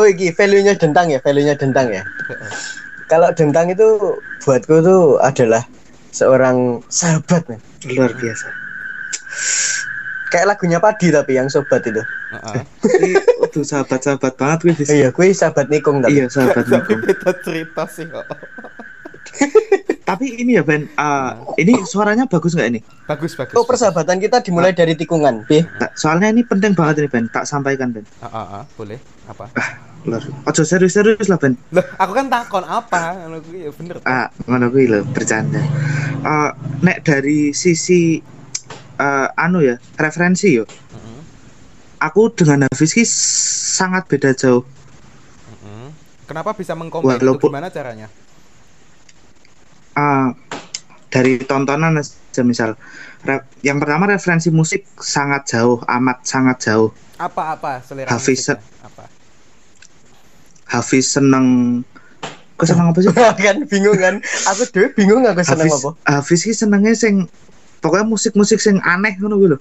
[0.00, 2.02] oh iki value-nya dentang ya, value-nya dentang ya.
[3.12, 5.68] Kalau dentang itu buatku tuh adalah
[6.08, 7.60] seorang sahabat men.
[7.92, 8.48] Luar biasa.
[10.32, 12.00] Kayak lagunya Padi tapi yang sobat itu.
[12.00, 12.64] Heeh.
[12.88, 13.10] Ini
[13.52, 14.74] tuh sahabat-sahabat banget gue.
[14.88, 16.16] Iya, gue sahabat nikung tapi.
[16.16, 16.98] Iya, sahabat Tapi Nikum.
[17.04, 18.24] beda cerita sih kok.
[20.08, 22.80] Tapi ini ya Ben, ah, ini suaranya bagus nggak ini?
[23.06, 23.54] Bagus bagus.
[23.54, 25.46] Oh, persahabatan kita dimulai dari tikungan.
[25.46, 25.62] Bi.
[25.78, 28.04] Nah, soalnya ini penting banget ini Ben, tak sampaikan Ben.
[28.20, 28.98] Ah, ah, ah, boleh.
[29.30, 29.46] Apa?
[30.02, 31.54] Lur, ojo serius-serius lah Ben.
[31.70, 33.14] Loh, aku kan takon apa?
[33.24, 33.96] Ngono kuwi ya bener.
[34.02, 35.62] Ah, ngono kuwi lho, bercanda.
[36.22, 36.50] Eh,
[36.82, 38.18] nek dari sisi
[39.02, 40.64] eh, anu ya, referensi yo.
[40.64, 41.20] Heeh.
[42.00, 44.62] Aku dengan Hafiz ki sangat beda jauh.
[44.62, 45.86] heeh.
[46.24, 48.06] Kenapa bisa mengkombin itu Walaupun- gimana caranya?
[49.92, 50.32] Ah,
[51.12, 52.80] dari tontonan aja misal
[53.22, 56.90] Re- yang pertama referensi musik sangat jauh, amat sangat jauh.
[57.14, 58.58] Apa-apa selera Hafiz musiknya?
[58.82, 59.04] Apa?
[60.66, 61.46] Hafiz seneng
[62.58, 63.10] Kok seneng apa sih?
[63.46, 64.18] kan bingung kan?
[64.50, 65.90] Aku dhewe bingung aku seneng Hafiz, apa.
[66.02, 67.30] Hafiz ki senengnya sing
[67.82, 69.58] pokoknya musik-musik sing aneh ngono lho.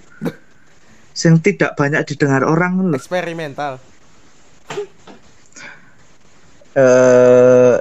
[1.12, 2.98] Sing tidak banyak didengar orang ngono lho.
[3.02, 3.82] Eksperimental.
[6.72, 7.76] Eh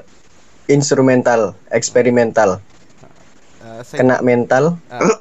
[0.71, 2.63] instrumental, eksperimental,
[3.61, 4.79] Eh, sing- kena mental.
[4.89, 5.03] Ah.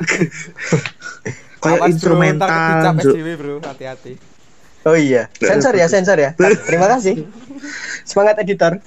[1.59, 2.95] Kayak instrumental.
[3.35, 3.59] Bro.
[3.59, 4.13] Hati-hati.
[4.87, 6.31] Oh iya, sensor ya, sensor ya.
[6.69, 7.27] Terima kasih.
[8.07, 8.79] Semangat editor.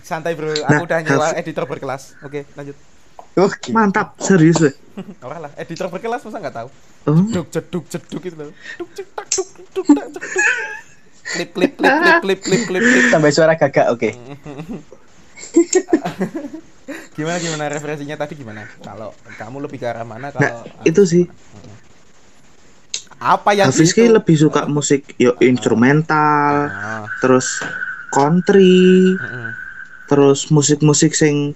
[0.00, 0.48] Santai, bro.
[0.56, 2.16] Aku Nah, udah nyewa editor berkelas.
[2.24, 2.72] Oke, lanjut.
[3.40, 3.70] Oke.
[3.70, 4.74] Mantap, serius weh.
[5.20, 6.68] Orang lah, editor berkelas masa nggak tahu?
[7.02, 8.52] Oh, Jeduk, jeduk, jeduk itu loh.
[8.76, 10.22] Duk, cek, tak, duk, duk, tak, duk.
[11.30, 13.04] Klip, klip, klip, klip, klip, klip, klip, klip.
[13.08, 14.10] Tambah suara gagak, oke.
[17.12, 18.66] Gimana gimana referensinya tadi gimana?
[18.80, 20.28] Kalau kamu lebih ke arah mana?
[20.28, 21.24] nah Kalau itu sih.
[23.16, 24.00] apa yang Hafiz itu?
[24.00, 27.60] ki lebih suka musik yo instrumental, Ah, terus
[28.08, 29.12] country,
[30.06, 31.52] terus musik-musik sing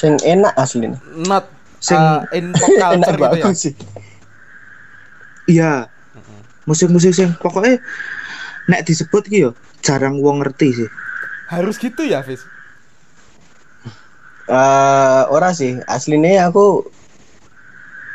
[0.00, 0.88] Sing enak asli.
[1.28, 1.44] not
[1.80, 3.52] Sing- uh, in pop enak culture gitu ya.
[3.52, 3.74] sih.
[5.44, 5.72] iya.
[6.64, 7.80] Musik-musik sing pokoknya
[8.64, 9.50] nek disebut ki yo
[9.84, 10.90] jarang wong ngerti sih.
[11.48, 12.46] Harus gitu ya, Fis?
[14.50, 16.82] Eh, ora sih, aslinya aku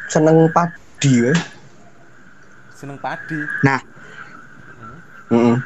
[0.07, 1.33] seneng padi ya.
[2.75, 3.39] Seneng padi.
[3.63, 3.79] Nah,
[5.31, 5.57] Heeh.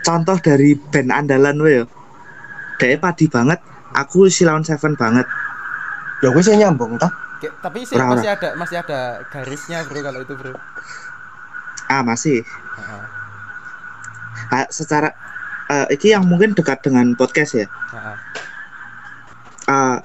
[0.00, 1.84] contoh dari band andalan we yo.
[2.78, 3.58] Dia padi banget,
[3.94, 5.24] aku Silaun Seven banget.
[6.20, 7.14] Ya gue sih nyambung tak.
[7.60, 10.56] Tapi sih masih ada masih ada garisnya, Bro, kalau itu, Bro.
[11.92, 12.40] Ah, masih.
[12.44, 13.04] Heeh.
[14.48, 15.12] Ah, secara
[15.68, 17.66] eh iki yang mungkin dekat dengan podcast ya.
[17.68, 18.16] Heeh.
[19.64, 19.98] Eh,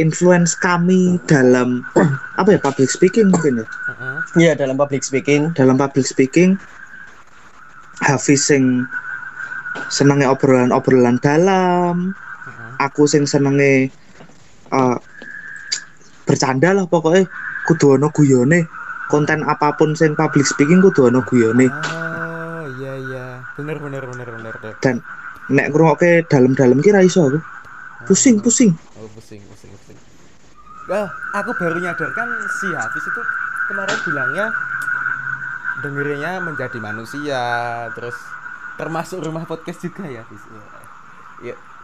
[0.00, 1.84] influence kami dalam
[2.40, 3.66] apa ya public speaking mungkin ya.
[3.66, 4.16] Heeh.
[4.36, 5.56] Iya dalam public speaking.
[5.56, 6.60] Dalam public speaking
[8.04, 8.84] Hafiz sing
[9.88, 12.14] senenge obrolan-obrolan dalam,
[12.84, 13.88] aku sing senenge
[14.70, 14.96] eh,
[16.24, 17.24] bercanda lah pokoknya
[17.64, 18.68] kudu ono guyone
[19.08, 21.68] konten apa pun sing public speaking kudu ono guyone
[22.64, 23.26] Oh, iya iya.
[23.60, 24.54] Bener bener bener bener.
[24.56, 24.74] bener.
[24.80, 25.04] dan
[25.52, 27.36] nek ngrungokke dalam-dalam ki ra iso aku
[28.08, 29.98] pusing pusing Oh, pusing pusing pusing.
[30.88, 33.20] Wah, aku baru nyadar kan si Hafiz itu
[33.68, 34.46] kemarin bilangnya
[35.80, 37.42] dengerinnya menjadi manusia,
[37.92, 38.16] terus
[38.76, 40.40] termasuk rumah podcast juga ya, Hafiz.
[40.48, 40.62] Ya.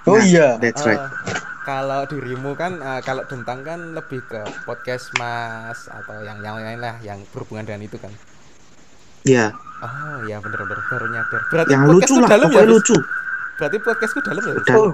[0.04, 0.56] Oh Nah, iya.
[0.56, 6.16] that's right Eh, kalau dirimu kan eh, kalau Dentang kan lebih ke podcast Mas atau
[6.20, 8.12] yang yang lain lah yang berhubungan dengan itu kan.
[9.22, 11.40] ya Oh, ya bener bener baru nyadar.
[11.46, 12.96] Berarti yang lucu podcastku lah dalam ya, lucu
[13.56, 14.54] Berarti podcastku dalam ya.
[14.60, 14.92] Dan Oh,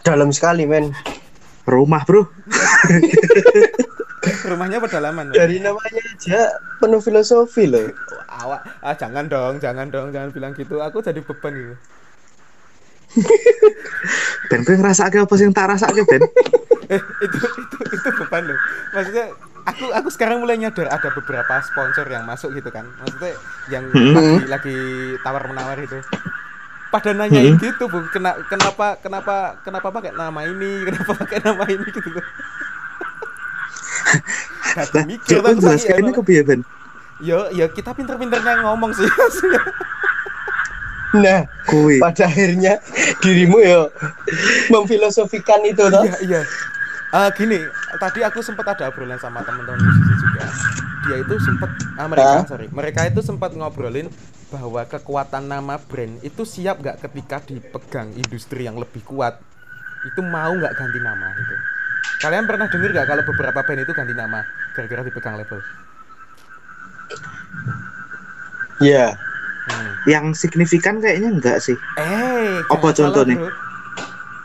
[0.00, 0.90] dalam sekali men.
[1.62, 2.26] rumah bro
[4.42, 5.30] Rumahnya pedalaman.
[5.30, 6.40] Dari namanya aja
[6.76, 7.88] penuh filosofi loh.
[8.30, 11.74] awak ah jangan dong jangan dong jangan bilang gitu aku jadi beban gitu
[14.50, 16.22] Ben gue ngerasa apa sih yang tak rasa Ben?
[16.90, 18.58] Eh itu itu itu beban loh.
[18.90, 19.30] Maksudnya
[19.62, 22.82] aku aku sekarang mulai nyadar ada beberapa sponsor yang masuk gitu kan.
[22.98, 23.38] Maksudnya
[23.70, 24.10] yang Hmm.
[24.18, 24.76] lagi lagi
[25.22, 26.02] tawar menawar itu.
[26.90, 28.02] Pada nanyain gitu bu.
[28.10, 30.82] Kena, kenapa kenapa kenapa pakai nama ini?
[30.90, 32.26] Kenapa pakai nama ini gitu loh
[34.94, 36.60] lah mikir coba tapi jelas ya, ini kepiye Ben?
[37.22, 39.06] Yo yo kita pinter-pinternya ngomong sih
[41.10, 42.78] Nah, kuwi pada akhirnya
[43.18, 43.90] dirimu ya
[44.70, 46.06] memfilosofikan itu toh.
[46.06, 46.42] Iya, iya.
[47.10, 47.58] Ah, gini,
[47.98, 50.46] tadi aku sempat ada obrolan sama teman-teman musisi juga.
[51.02, 54.06] Dia itu sempat ah, mereka, sorry, mereka itu sempat ngobrolin
[54.54, 59.42] bahwa kekuatan nama brand itu siap nggak ketika dipegang industri yang lebih kuat.
[60.06, 61.54] Itu mau nggak ganti nama gitu.
[62.22, 65.58] Kalian pernah dengar nggak kalau beberapa band itu ganti nama gara-gara dipegang label?
[68.78, 69.29] Iya.
[69.70, 69.92] Hmm.
[70.04, 73.36] yang signifikan kayaknya enggak sih Eh, Apa salah, contohnya?
[73.36, 73.50] bro.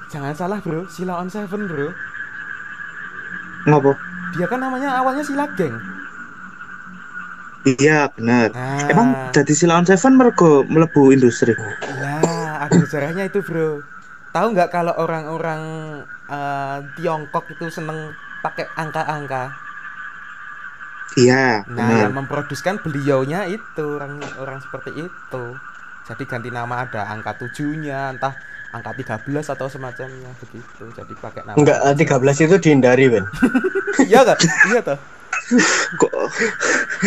[0.08, 0.86] Jangan salah, bro.
[0.88, 1.90] Sila on Seven, bro.
[3.66, 3.98] ngopo
[4.34, 5.74] Dia kan namanya awalnya Sila Geng.
[7.66, 8.86] iya benar Nah.
[8.88, 13.82] emang jadi Silaon Seven mergo melebu industri Lah, ada sejarahnya itu, Bro.
[14.30, 15.62] Tahu nggak kalau orang-orang
[16.28, 19.50] eh, Tiongkok itu seneng pakai angka-angka?
[21.16, 25.46] Iya Nah, yang memproduksikan beliaunya itu orang orang seperti itu.
[26.06, 28.38] Jadi ganti nama ada angka tujuhnya, entah
[28.70, 28.94] angka
[29.26, 30.86] 13 atau semacamnya begitu.
[30.94, 31.58] Jadi pakai nama.
[31.58, 33.26] Enggak, eh, 13 itu dihindari, Ben.
[34.12, 34.38] iya kan?
[34.70, 35.00] Iya toh.
[36.02, 36.10] kok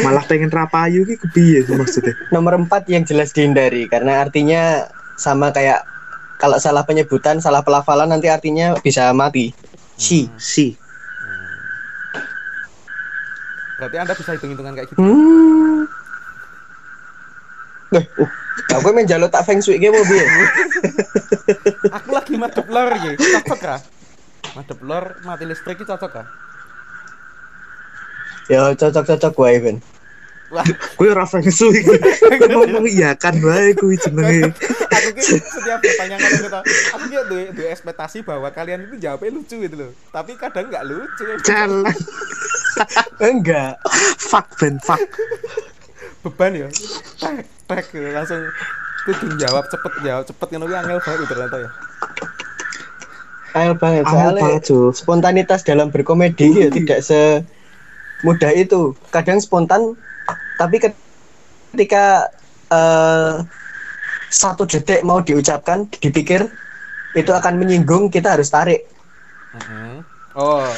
[0.06, 4.86] malah pengen rapayu ki kepiye sih maksudnya Nomor 4 yang jelas dihindari karena artinya
[5.18, 5.82] sama kayak
[6.38, 9.50] kalau salah penyebutan, salah pelafalan nanti artinya bisa mati.
[9.98, 10.30] Si.
[10.38, 10.78] si
[13.78, 15.00] Berarti Anda bisa hitung-hitungan kayak gitu.
[15.00, 15.86] Hmm.
[17.88, 18.30] Weh, uh,
[18.76, 20.20] aku main jalur tak feng shui ke mobil.
[21.96, 23.80] Aku lagi madep lor ya, cocok kah?
[24.52, 26.26] Madep lor mati listrik itu cocok kah?
[28.52, 29.76] Ya cocok-cocok gue, Ben.
[30.48, 30.64] Wah,
[30.96, 31.80] Kuwi ora feng shui.
[32.28, 34.52] Ngomong iya kan wae kuwi jenenge.
[34.88, 36.60] aku ki setiap bertanya kalau kita
[36.96, 40.84] aku ki duwe duwe ekspektasi bahwa kalian itu jawabnya lucu gitu loh tapi kadang nggak
[40.88, 41.92] lucu Jalan.
[43.28, 43.80] Enggak.
[44.18, 45.00] Fuck Ben, fuck.
[46.18, 46.68] beban ya
[47.22, 48.42] tek tek gitu langsung
[49.06, 51.70] kudu jawab cepet jawab cepet kan angel banget gitu ternyata ya
[53.56, 54.62] Angel banget Angel soalnya banget,
[54.92, 58.92] spontanitas dalam berkomedi ya tidak semudah itu.
[59.08, 59.96] Kadang spontan
[60.60, 62.28] tapi ketika
[62.68, 63.34] eh,
[64.28, 66.44] satu detik mau diucapkan, dipikir
[67.16, 68.84] itu akan menyinggung, kita harus tarik.
[69.56, 70.04] Mhm.
[70.36, 70.68] oh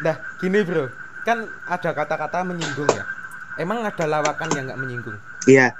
[0.00, 0.86] dah gini bro.
[1.26, 3.04] Kan ada kata-kata menyinggung ya.
[3.58, 5.18] Emang ada lawakan yang nggak menyinggung?
[5.44, 5.74] Iya,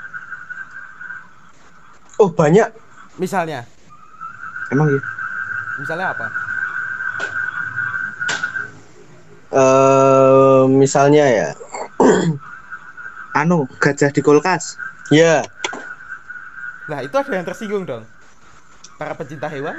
[2.18, 2.66] Oh banyak.
[3.16, 3.62] misalnya?
[4.74, 5.00] Emang ya.
[5.78, 6.26] misalnya apa?
[9.48, 11.48] Eh misalnya ya,
[13.40, 14.76] Anu, gajah di kulkas.
[15.08, 15.40] ya
[16.88, 18.04] Nah, itu ada yang tersinggung dong.
[18.98, 19.76] Para pecinta hewan,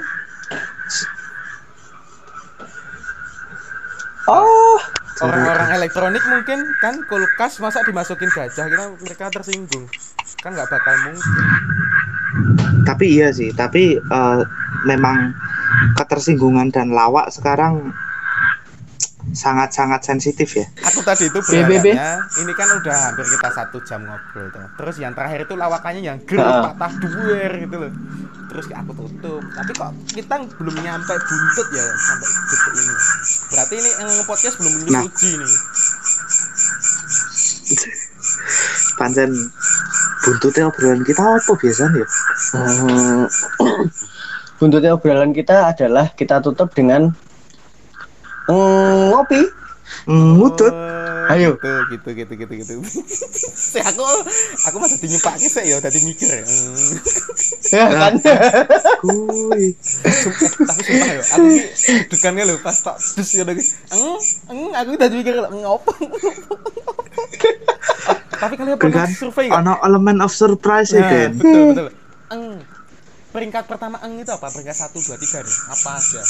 [4.30, 4.78] oh
[5.20, 9.84] orang-orang elektronik mungkin kan kulkas masa dimasukin gajah kira mereka tersinggung.
[10.40, 11.26] Kan nggak bakal mungkin.
[12.86, 14.40] Tapi iya sih, tapi eh,
[14.86, 15.34] memang
[15.98, 17.92] ketersinggungan dan lawak sekarang
[19.30, 20.66] sangat-sangat sensitif ya.
[20.90, 24.64] Aku tadi itu berharapnya ini kan udah hampir kita satu jam ngobrol tuh.
[24.80, 26.72] Terus yang terakhir itu lawakannya yang ger Ah.
[26.72, 27.92] patah duer gitu loh.
[28.50, 29.42] Terus aku tutup.
[29.54, 32.94] Tapi kok kita belum nyampe buntut ya sampai detik ini.
[33.54, 35.02] Berarti ini yang podcast belum Nah.
[35.06, 35.54] uji nih.
[38.98, 39.30] Pancen
[40.20, 42.06] buntutnya obrolan kita apa biasanya ya?
[42.58, 43.24] Hmm,
[44.58, 47.14] buntutnya obrolan kita adalah kita tutup dengan
[48.50, 49.42] mm, ngopi.
[50.10, 50.74] Ngutut.
[50.74, 50.99] Oh,
[51.30, 51.50] Ayo.
[51.54, 52.72] Gitu gitu gitu gitu gitu.
[53.70, 54.02] Sih aku
[54.66, 56.44] aku masih dinyepake sih ya tadi mikir ya.
[57.70, 58.14] Ya kan?
[58.98, 59.78] Kuy.
[60.58, 63.62] Tapi sumpah ya, aku ki degannya lho pas tak dus ngono ki.
[63.94, 64.18] Eng,
[64.50, 65.92] eng aku tadi mikir ngopo.
[68.32, 69.60] tapi kalian pernah Kan survei nggak?
[69.60, 71.86] ono elemen of surprise ya, Nah, betul betul.
[72.32, 72.44] Eng.
[73.30, 74.50] Peringkat pertama eng itu apa?
[74.50, 75.56] Peringkat 1 2 3 deh.
[75.70, 76.22] Apa aja?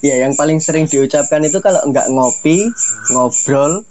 [0.00, 2.70] Ya yang paling sering diucapkan itu kalau nggak ngopi,
[3.10, 3.82] ngobrol,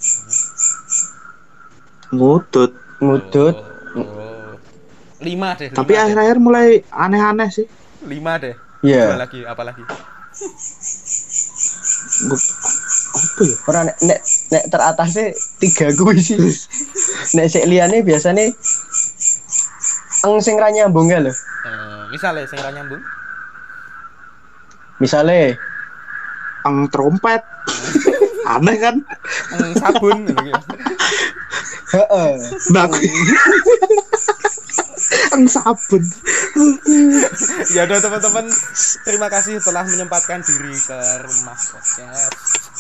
[2.10, 2.72] Ngutut.
[2.97, 3.55] ngudut.
[3.93, 4.55] Oh.
[5.20, 5.70] Lima deh.
[5.70, 7.68] Tapi lima akhir-akhir mulai aneh-aneh sih.
[8.05, 8.55] lima deh.
[8.80, 9.12] Iya.
[9.12, 9.84] Dua lagi, apa lagi?
[12.24, 12.49] Ngut-
[13.08, 13.55] Apa ya?
[13.66, 14.20] Orang nek nek,
[14.53, 15.26] nek teratasnya
[15.58, 16.38] tiga gue sih.
[17.36, 18.45] nek sik liyane biasanya
[20.24, 21.34] eng sing ra nyambung ya lho.
[21.34, 23.01] Eh, misalnya sing ra nyambung.
[24.97, 25.58] Misale
[26.68, 27.39] Ang trompet.
[28.49, 28.95] Aneh kan?
[29.53, 30.43] Eng sabun gitu.
[31.89, 32.32] heeh.
[32.70, 32.99] Nah, aku-
[35.30, 36.03] Ang sabun.
[37.70, 38.45] ya udah teman-teman
[39.03, 42.34] terima kasih telah menyempatkan diri ke rumah podcast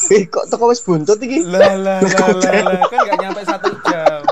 [0.09, 1.45] Eh kok toko wis buntut iki?
[1.45, 4.23] lah lah lah kan nggak nyampe satu jam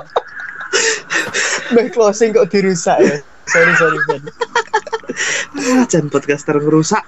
[1.72, 3.16] Meh closing kok dirusak ya.
[3.46, 4.22] Sorry sorry Ben.
[5.56, 7.04] Ah, Jangan podcaster ngerusak.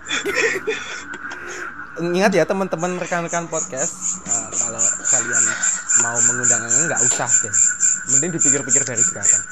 [1.99, 5.43] Ingat ya teman-teman rekan-rekan podcast eh, kalau kalian
[5.99, 7.53] mau mengundang Eng, nggak usah deh
[8.07, 9.41] mending dipikir-pikir dari sekarang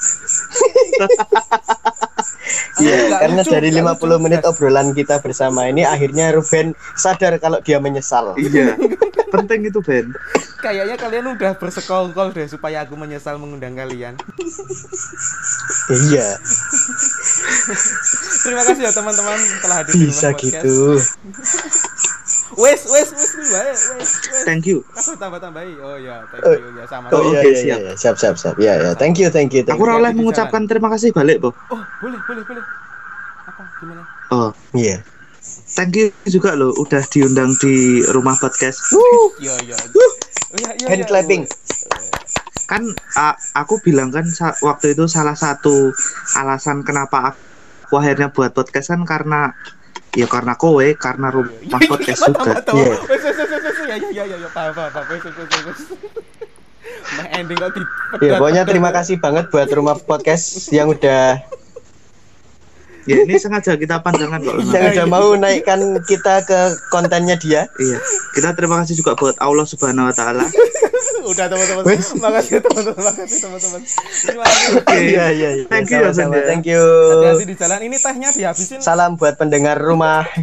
[2.76, 4.16] Iya, Nggak karena lucu, dari nggak 50 lucu.
[4.20, 8.36] menit obrolan kita bersama ini akhirnya Ruben sadar kalau dia menyesal.
[8.36, 8.76] Iya.
[9.32, 10.12] Penting itu, Ben.
[10.56, 14.18] kayaknya kalian udah bersekongkol deh supaya aku menyesal mengundang kalian
[15.88, 16.28] Iya,
[18.42, 20.76] terima kasih ya teman-teman telah hadir di bisa rumah podcast gitu.
[22.54, 24.10] Wes wes wes wes wes
[24.44, 24.86] Thank you.
[24.88, 25.72] Aku tambah-tambahi.
[25.80, 26.52] Oh ya, thank Oh.
[26.52, 27.10] you ya sama.
[27.10, 27.78] Oh iya Oke, iya siap.
[27.80, 28.54] iya, siap siap siap.
[28.56, 29.60] Iya ya, thank you thank you.
[29.60, 31.50] Thank Aku oleh mengucapkan terima kasih balik, Bo.
[31.66, 32.64] Oh, boleh, boleh, boleh.
[33.44, 33.62] Apa?
[33.76, 34.02] Gimana?
[34.28, 35.02] Oh, Iya.
[35.72, 37.74] thank you juga loh udah diundang di
[38.08, 38.78] rumah podcast.
[38.92, 39.30] Yo
[39.60, 39.74] yo.
[40.56, 41.06] Iya, Hand iya.
[41.06, 41.42] clapping.
[42.66, 42.82] Kan
[43.14, 45.94] a- aku bilang kan sa- waktu itu salah satu
[46.34, 47.34] alasan kenapa
[47.80, 49.54] aku akhirnya buat podcast kan karena
[50.16, 52.56] ya karena kowe, karena rumah podcast juga.
[52.72, 52.96] Iya.
[53.04, 53.76] Wes wes, wes.
[53.86, 55.06] Ya ya ya ya ya paham paham paham.
[57.20, 57.82] Mah ending kok di
[58.24, 61.44] Iya, pokoknya terima kasih banget buat rumah podcast yang udah
[63.06, 64.66] Ya ini sengaja kita pandangan kok.
[64.74, 67.70] yang udah mau naikkan kita ke kontennya dia.
[67.78, 68.02] Iya,
[68.34, 70.42] kita terima kasih juga buat Allah Subhanahu wa taala.
[71.26, 71.84] Udah teman-teman.
[72.22, 73.02] Makasih teman-teman.
[73.02, 73.80] Makasih teman-teman.
[74.22, 74.72] Terima kasih.
[74.94, 75.64] Iya iya iya.
[75.66, 76.12] Thank you, ya.
[76.46, 76.82] Thank you.
[76.82, 77.78] Hati-hati di jalan.
[77.82, 78.78] Ini tehnya dihabisin.
[78.80, 80.26] Salam buat pendengar rumah.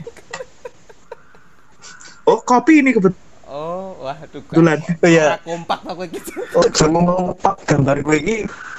[2.23, 3.19] Oh, kopi ini kebetulan.
[3.51, 4.39] Oh, wah, tuh.
[4.47, 4.79] Kebetulan.
[4.79, 5.35] Oh, iya.
[5.43, 6.31] Kompak aku gitu.
[6.55, 8.35] Oh, jangan ngomong pak gambar gue ini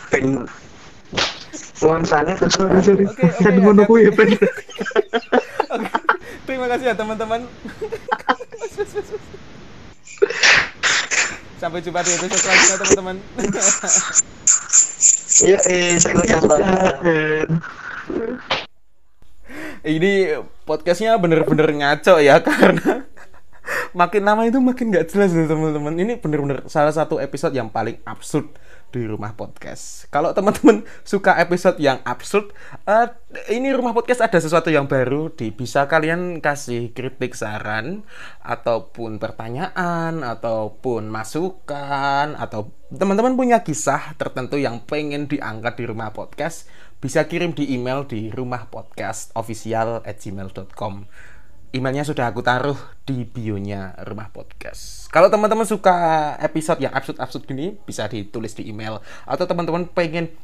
[0.09, 0.49] ben
[1.85, 4.33] nuansanya sesuai oke, Dan ngono kuwi ya, Ben.
[6.49, 7.45] Terima kasih ya teman-teman.
[11.59, 13.17] Sampai jumpa di episode selanjutnya teman-teman.
[15.35, 15.99] Iya, eh,
[19.83, 20.13] Ini
[20.63, 23.03] podcastnya bener-bener ngaco ya karena
[23.91, 25.95] makin lama itu makin nggak jelas loh teman-teman.
[25.99, 28.47] Ini bener-bener salah satu episode yang paling absurd
[28.95, 30.07] di rumah podcast.
[30.15, 32.55] Kalau teman-teman suka episode yang absurd,
[32.87, 33.11] eh,
[33.51, 35.35] ini rumah podcast ada sesuatu yang baru.
[35.35, 38.07] Di bisa kalian kasih kritik saran
[38.47, 46.71] ataupun pertanyaan ataupun masukan atau teman-teman punya kisah tertentu yang pengen diangkat di rumah podcast
[47.03, 50.95] bisa kirim di email di rumahpodcastofficial@gmail.com
[51.75, 55.95] emailnya sudah aku taruh di bionya rumah podcast kalau teman-teman suka
[56.43, 58.99] episode yang absurd-absurd gini bisa ditulis di email.
[59.23, 60.35] Atau teman-teman pengen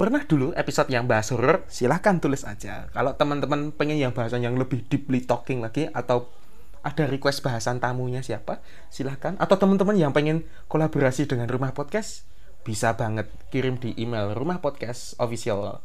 [0.00, 1.68] pernah dulu episode yang bahas horror?
[1.68, 2.88] Silahkan tulis aja.
[2.96, 6.32] Kalau teman-teman pengen yang bahasan yang lebih deeply talking lagi atau
[6.80, 9.36] ada request bahasan tamunya siapa silahkan.
[9.36, 12.24] Atau teman-teman yang pengen kolaborasi dengan rumah podcast
[12.64, 15.84] bisa banget kirim di email rumah podcast official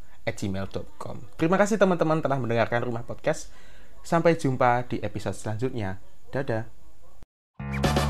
[1.36, 3.52] terima kasih teman-teman telah mendengarkan rumah podcast.
[4.08, 6.00] Sampai jumpa di episode selanjutnya.
[6.32, 8.01] Dadah.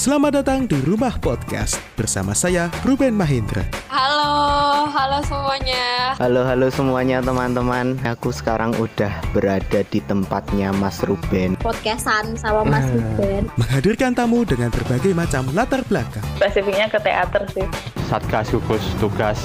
[0.00, 3.60] Selamat datang di Rumah Podcast bersama saya Ruben Mahendra.
[3.92, 6.16] Halo, halo semuanya.
[6.16, 8.00] Halo halo semuanya teman-teman.
[8.08, 11.52] Aku sekarang udah berada di tempatnya Mas Ruben.
[11.60, 13.52] Podcastan sama Mas Ruben.
[13.60, 16.24] Menghadirkan tamu dengan berbagai macam latar belakang.
[16.40, 17.68] Spesifiknya ke teater sih.
[18.08, 19.36] Satgas gugus tugas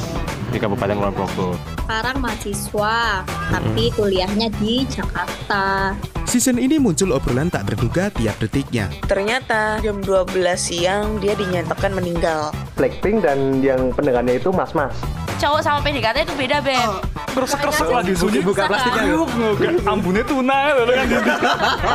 [0.49, 1.51] di Kabupaten Kulon Progo.
[1.83, 5.93] Sekarang mahasiswa, tapi kuliahnya di Jakarta.
[6.35, 8.91] Season ini muncul obrolan tak terduga tiap detiknya.
[9.07, 12.51] Ternyata jam 12 siang dia dinyatakan meninggal.
[12.75, 14.91] Blackpink dan yang pendengarnya itu mas-mas.
[15.39, 16.91] Cowok sama PDKT itu beda, Beb.
[17.31, 19.15] Kresek-kresek lagi sunyi buka plastiknya.
[19.15, 19.87] Ayo, nggak.
[19.87, 20.83] Ambune tuna lho
[21.23, 21.39] kan.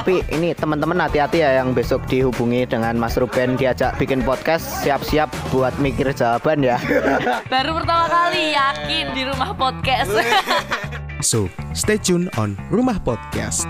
[0.00, 5.28] Tapi ini teman-teman hati-hati ya yang besok dihubungi dengan Mas Ruben diajak bikin podcast siap-siap
[5.52, 6.80] buat mikir jawaban ya.
[7.52, 10.16] Baru pertama kali yakin di rumah podcast.
[11.20, 13.68] So, stay tune on Rumah Podcast.